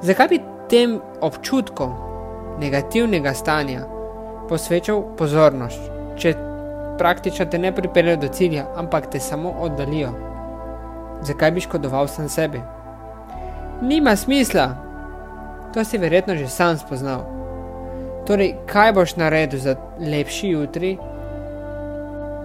Zakaj 0.01 0.27
bi 0.27 0.39
tem 0.69 0.97
občutkom 1.21 1.93
negativnega 2.59 3.33
stanja 3.33 3.85
posvečal 4.49 5.03
pozornost, 5.17 5.81
če 6.17 6.33
praktično 6.97 7.45
te 7.45 7.59
ne 7.59 7.71
pripeljejo 7.75 8.17
do 8.17 8.27
cilja, 8.27 8.65
ampak 8.75 9.11
te 9.11 9.19
samo 9.19 9.53
oddalijo? 9.61 10.28
Zakaj 11.21 11.51
bi 11.51 11.61
škodoval 11.61 12.07
sam 12.07 12.29
sebi? 12.29 12.61
Nima 13.81 14.15
smisla, 14.15 14.75
to 15.73 15.83
si 15.83 15.97
verjetno 15.97 16.35
že 16.35 16.47
sam 16.47 16.77
spoznal. 16.77 17.23
Torej, 18.27 18.55
kaj 18.67 18.93
boš 18.93 19.15
naredil 19.15 19.59
za 19.59 19.75
lepši 19.99 20.49
jutri? 20.49 20.97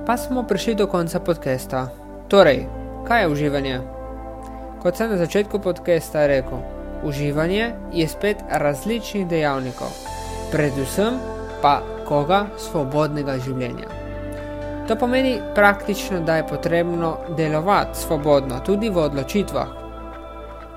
Pa 0.07 0.17
smo 0.17 0.43
prišli 0.43 0.75
do 0.75 0.87
konca 0.87 1.21
podcasta. 1.21 1.89
Torej, 2.29 2.67
kaj 3.09 3.23
je 3.23 3.29
uživanje? 3.29 3.81
Kot 4.83 4.97
sem 4.97 5.11
na 5.11 5.17
začetku 5.17 5.59
podcasta 5.59 6.27
rekel, 6.27 6.61
uživanje 7.05 7.73
je 7.93 8.09
spet 8.09 8.37
različnih 8.51 9.27
dejavnikov, 9.29 9.89
predvsem 10.53 11.21
pa 11.63 11.81
koga 12.09 12.47
svobodnega 12.59 13.39
življenja. 13.41 14.04
To 14.89 14.97
pomeni 14.97 15.41
praktično, 15.55 16.21
da 16.21 16.37
je 16.37 16.47
potrebno 16.47 17.17
delovati 17.37 17.99
svobodno 17.99 18.61
tudi 18.61 18.91
v 18.91 18.99
odločitvah. 18.99 19.69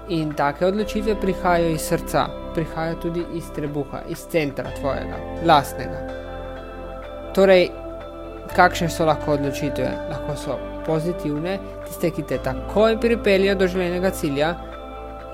In 0.09 0.33
take 0.33 0.65
odločitve 0.65 1.15
prihajajo 1.21 1.69
iz 1.69 1.81
srca, 1.81 2.25
prihajajo 2.53 2.95
tudi 3.01 3.25
iz 3.33 3.51
trebuha, 3.55 3.99
iz 4.09 4.23
centra 4.31 4.71
tvojega, 4.79 5.19
lastnega. 5.45 5.99
Torej, 7.35 7.67
kakšne 8.55 8.89
so 8.89 9.05
lahko 9.05 9.35
odločitve? 9.35 9.91
Lahko 10.09 10.39
so 10.39 10.57
pozitivne, 10.85 11.59
tiste, 11.87 12.11
ki 12.15 12.23
te 12.23 12.39
takoj 12.43 12.99
pripeljejo 13.01 13.55
do 13.55 13.67
željenega 13.67 14.09
cilja, 14.09 14.55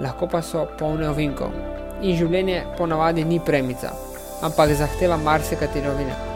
lahko 0.01 0.27
pa 0.27 0.41
so 0.41 0.65
polne 0.79 1.09
ovinkov. 1.13 1.53
In 2.01 2.17
življenje 2.17 2.63
ponavadi 2.77 3.23
ni 3.23 3.39
premica, 3.39 3.93
ampak 4.41 4.73
zahteva 4.81 5.17
marsikatero 5.17 5.93
ovine. 5.93 6.32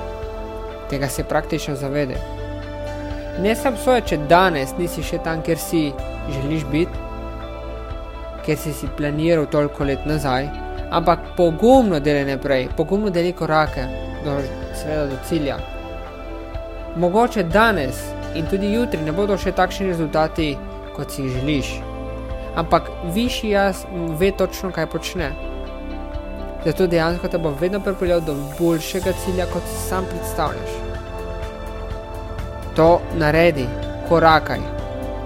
Tega 0.89 1.09
se 1.09 1.23
praktično 1.23 1.75
zavede. 1.75 2.17
Ne 3.41 3.55
sem 3.55 3.75
soje, 3.77 4.01
če 4.01 4.17
danes 4.29 4.73
nisi 4.77 5.03
še 5.03 5.19
tam, 5.23 5.43
kjer 5.45 5.59
si 5.61 5.81
želiš 6.33 6.63
biti, 6.71 7.03
ker 8.45 8.57
si 8.57 8.73
si 8.73 8.87
planiral 8.97 9.45
toliko 9.51 9.85
let 9.85 10.05
nazaj, 10.09 10.47
ampak 10.89 11.33
pogumno 11.37 11.99
deli 11.99 12.23
naprej, 12.25 12.69
pogumno 12.77 13.11
deli 13.13 13.33
korake 13.33 13.83
do, 14.25 14.39
seveda, 14.79 15.05
do 15.11 15.19
cilja. 15.27 15.57
Mogoče 16.97 17.43
danes 17.43 17.99
in 18.35 18.47
tudi 18.49 18.71
jutri 18.73 19.03
ne 19.05 19.13
bodo 19.13 19.37
še 19.37 19.53
takšni 19.53 19.91
rezultati, 19.91 20.55
kot 20.95 21.13
si 21.13 21.27
jih 21.27 21.37
želiš. 21.37 21.75
Ampak 22.57 22.89
višji 23.13 23.51
jaz 23.53 23.83
ve 24.17 24.31
točno, 24.31 24.71
kaj 24.73 24.89
počne. 24.89 25.29
Zato 26.65 26.87
dejansko 26.87 27.29
te 27.29 27.37
bo 27.37 27.53
vedno 27.59 27.79
pripeljal 27.79 28.25
do 28.25 28.33
boljšega 28.57 29.13
cilja, 29.25 29.45
kot 29.53 29.69
si 29.69 29.87
sam 29.89 30.09
predstavljaš. 30.09 30.76
To 32.77 33.01
naredi, 33.17 33.65
korakaj. 34.09 34.59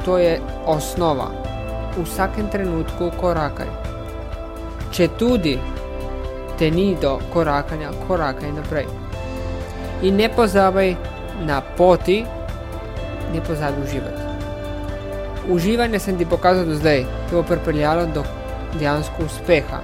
To 0.05 0.17
je 0.17 0.39
osnova. 0.65 1.27
V 1.97 2.05
vsakem 2.05 2.47
trenutku 2.47 3.11
korakaj. 3.19 3.67
Če 4.91 5.09
tudi 5.19 5.57
te 6.55 6.71
ni 6.71 6.95
do 6.95 7.17
korakanja, 7.33 7.91
korakaj 8.07 8.55
naprej. 8.55 8.88
In 10.07 10.15
ne 10.15 10.32
pozabi 10.32 10.95
na 11.43 11.59
poti, 11.61 12.21
ne 13.34 13.43
pozabi 13.43 13.84
uživati. 13.84 14.23
Uživanje 15.51 15.99
sem 15.99 16.17
ti 16.17 16.26
pokazal 16.26 16.65
do 16.65 16.80
zdaj, 16.80 17.03
ki 17.03 17.36
bo 17.36 17.43
pripeljalo 17.43 18.05
do 18.15 18.23
dejansko 18.80 19.28
uspeha. 19.28 19.84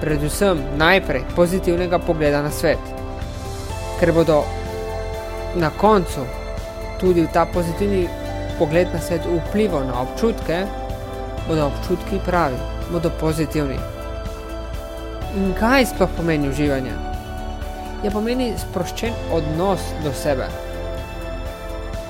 Predvsem 0.00 0.64
najprej 0.80 1.28
pozitivnega 1.36 1.98
pogleda 1.98 2.40
na 2.42 2.50
svet, 2.50 2.94
ker 4.00 4.12
bodo 4.16 4.44
na 5.54 5.68
koncu 5.70 6.24
tudi 7.02 7.26
ta 7.34 7.44
pozitivni 7.50 8.06
pogled 8.58 8.88
na 8.94 9.02
svet 9.02 9.26
vplival 9.26 9.84
na 9.90 10.00
občutke, 10.06 10.62
bodo 11.48 11.66
občutki 11.66 12.22
pravi, 12.26 12.56
bodo 12.94 13.10
pozitivni. 13.20 13.78
In 15.36 15.54
kaj 15.58 15.90
sploh 15.90 16.10
pomeni 16.16 16.48
uživanje? 16.48 16.94
Je 18.02 18.10
pomeni 18.10 18.52
sproščen 18.58 19.16
odnos 19.34 19.90
do 20.04 20.14
sebe 20.14 20.46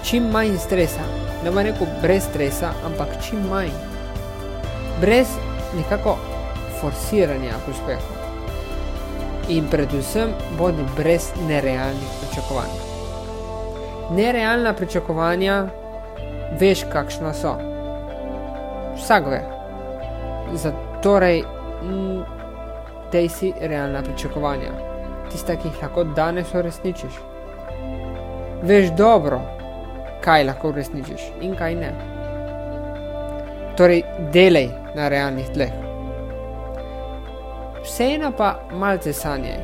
čim 0.05 0.30
manj 0.30 0.59
stresa. 0.59 1.01
Ne 1.45 1.51
bom 1.51 1.64
rekel 1.64 1.86
brez 2.03 2.26
stresa, 2.30 2.72
ampak 2.86 3.09
čim 3.24 3.40
manj. 3.51 3.70
Brez 5.01 5.28
nekako 5.76 6.18
forsiranja 6.80 7.57
k 7.64 7.70
uspehu. 7.70 8.20
In 9.49 9.68
predvsem 9.70 10.34
bodi 10.59 10.84
brez 10.97 11.32
nerealnih 11.49 12.16
pričakovanj. 12.20 12.91
Nerealna 14.13 14.75
pričakovanja, 14.75 15.67
veš, 16.61 16.85
kakšna 16.93 17.33
so. 17.35 17.55
Vsak 18.97 19.27
ve. 19.27 19.41
Zatorej, 20.53 21.43
te 23.13 23.29
si 23.29 23.53
realna 23.61 24.03
pričakovanja, 24.03 24.73
tista, 25.31 25.57
ki 25.57 25.69
jih 25.69 25.83
lahko 25.83 26.05
danes 26.05 26.55
uresničiš. 26.55 27.19
Veš 28.63 28.91
dobro, 28.97 29.41
kaj 30.25 30.45
lahko 30.45 30.69
uresničiš 30.69 31.31
in 31.41 31.57
kaj 31.57 31.75
ne. 31.75 31.93
Torej, 33.77 34.03
delaj 34.33 34.69
na 34.97 35.09
realnih 35.09 35.49
tleh. 35.55 35.73
Vseeno 37.83 38.31
pa 38.37 38.55
malce 38.73 39.13
sanje. 39.13 39.57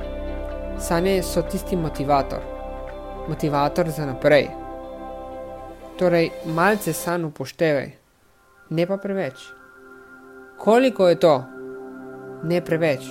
Sanje 0.79 1.23
so 1.23 1.43
tisti 1.43 1.77
motivator, 1.77 2.41
motivator 3.29 3.91
za 3.91 4.07
naprej. 4.07 4.49
Torej, 5.99 6.31
malce 6.47 6.93
sanj 6.93 7.25
upoštevaj, 7.27 7.91
ne 8.71 8.87
pa 8.87 8.97
preveč. 8.97 9.49
Koliko 10.59 11.09
je 11.09 11.21
to? 11.21 11.45
Ne 12.45 12.61
preveč. 12.65 13.07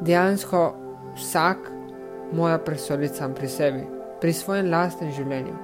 Dejansko 0.00 0.76
vsak 1.16 1.58
mora 2.32 2.58
presoditi 2.58 3.14
sam 3.14 3.34
pri 3.34 3.48
sebi, 3.48 3.82
pri 4.20 4.32
svojem 4.32 4.70
lastnem 4.70 5.12
življenju. 5.12 5.56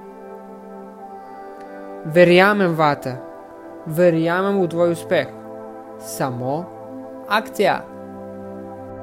Verjamem 2.05 2.75
vate, 2.75 3.15
verjamem 3.85 4.61
v 4.61 4.67
tvoj 4.67 4.95
uspeh, 4.97 5.27
samo 5.99 6.63
akcija. 7.29 7.81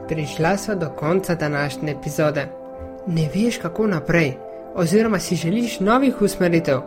Prišla 0.09 0.57
sva 0.57 0.75
do 0.75 0.91
konca 0.99 1.35
današnje 1.35 1.93
epizode. 1.93 2.60
Ne 3.11 3.29
veš, 3.35 3.59
kako 3.59 3.87
naprej, 3.87 4.37
oziroma 4.75 5.19
si 5.19 5.37
želiš 5.37 5.81
novih 5.81 6.23
usmeritev. 6.23 6.81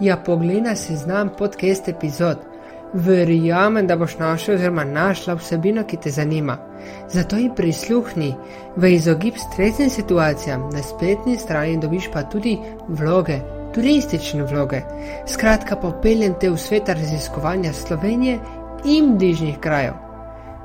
Ja, 0.00 0.16
poglej 0.16 0.76
si 0.76 0.96
znam 0.96 1.30
podcast 1.38 1.88
epizod. 1.88 2.36
Verjamem, 2.92 3.86
da 3.86 3.96
boš 3.96 4.18
našel 4.18 4.54
oziroma 4.54 4.84
našla 4.84 5.34
vsebino, 5.34 5.84
ki 5.84 5.96
te 5.96 6.10
zanima. 6.10 6.58
Zato 7.08 7.36
ji 7.36 7.50
prisluhni, 7.56 8.34
v 8.76 8.92
izogib 8.94 9.34
stresnim 9.36 9.90
situacijam 9.90 10.68
na 10.72 10.82
spletni 10.82 11.36
strani 11.36 11.80
dobiš 11.80 12.10
pa 12.12 12.22
tudi 12.22 12.58
vloge, 12.88 13.38
turistične 13.74 14.44
vloge. 14.44 14.82
Skratka, 15.26 15.76
popeljem 15.76 16.34
te 16.40 16.50
v 16.50 16.58
svet 16.58 16.88
raziskovanja 16.88 17.72
Slovenije 17.72 18.38
in 18.84 19.18
bližnjih 19.18 19.58
krajev. 19.58 19.94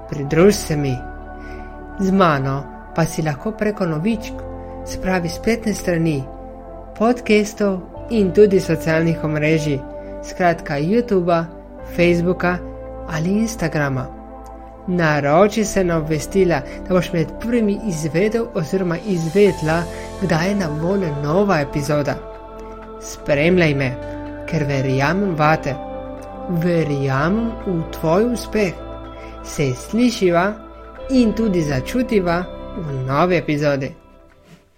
Pridruž 0.09 0.55
se 0.55 0.75
mi. 0.75 0.97
Z 1.99 2.11
mano 2.11 2.63
pa 2.95 3.05
si 3.05 3.21
lahko 3.21 3.51
preko 3.51 3.85
novičk, 3.85 4.50
spravi 4.85 5.29
spletne 5.29 5.73
strani, 5.73 6.23
podcastov 6.97 7.79
in 8.09 8.31
tudi 8.33 8.59
socialnih 8.59 9.23
omrežij, 9.23 9.79
skratka 10.23 10.79
YouTube, 10.79 11.45
Facebooka 11.95 12.57
ali 13.09 13.29
Instagrama. 13.29 14.07
Naroči 14.87 15.65
se 15.65 15.83
na 15.83 15.97
obvestila, 15.97 16.61
da 16.87 16.93
boš 16.93 17.13
med 17.13 17.27
prvimi 17.41 17.79
izvedel 17.87 18.45
oziroma 18.53 18.97
izvedla, 19.07 19.83
kdaj 20.21 20.49
je 20.49 20.55
na 20.55 20.67
voljo 20.81 21.09
nova 21.23 21.59
epizoda. 21.61 22.15
Spremljaj 23.01 23.75
me, 23.75 23.91
ker 24.49 24.65
verjamem 24.67 25.35
vate, 25.37 25.75
verjamem 26.49 27.51
v 27.67 27.81
tvoj 27.91 28.33
uspeh. 28.33 28.73
Se 29.43 29.71
slišiva 29.73 30.53
in 31.09 31.33
tudi 31.33 31.61
začutiva 31.61 32.43
v 32.77 33.05
novi 33.07 33.37
epizodi. 33.37 34.00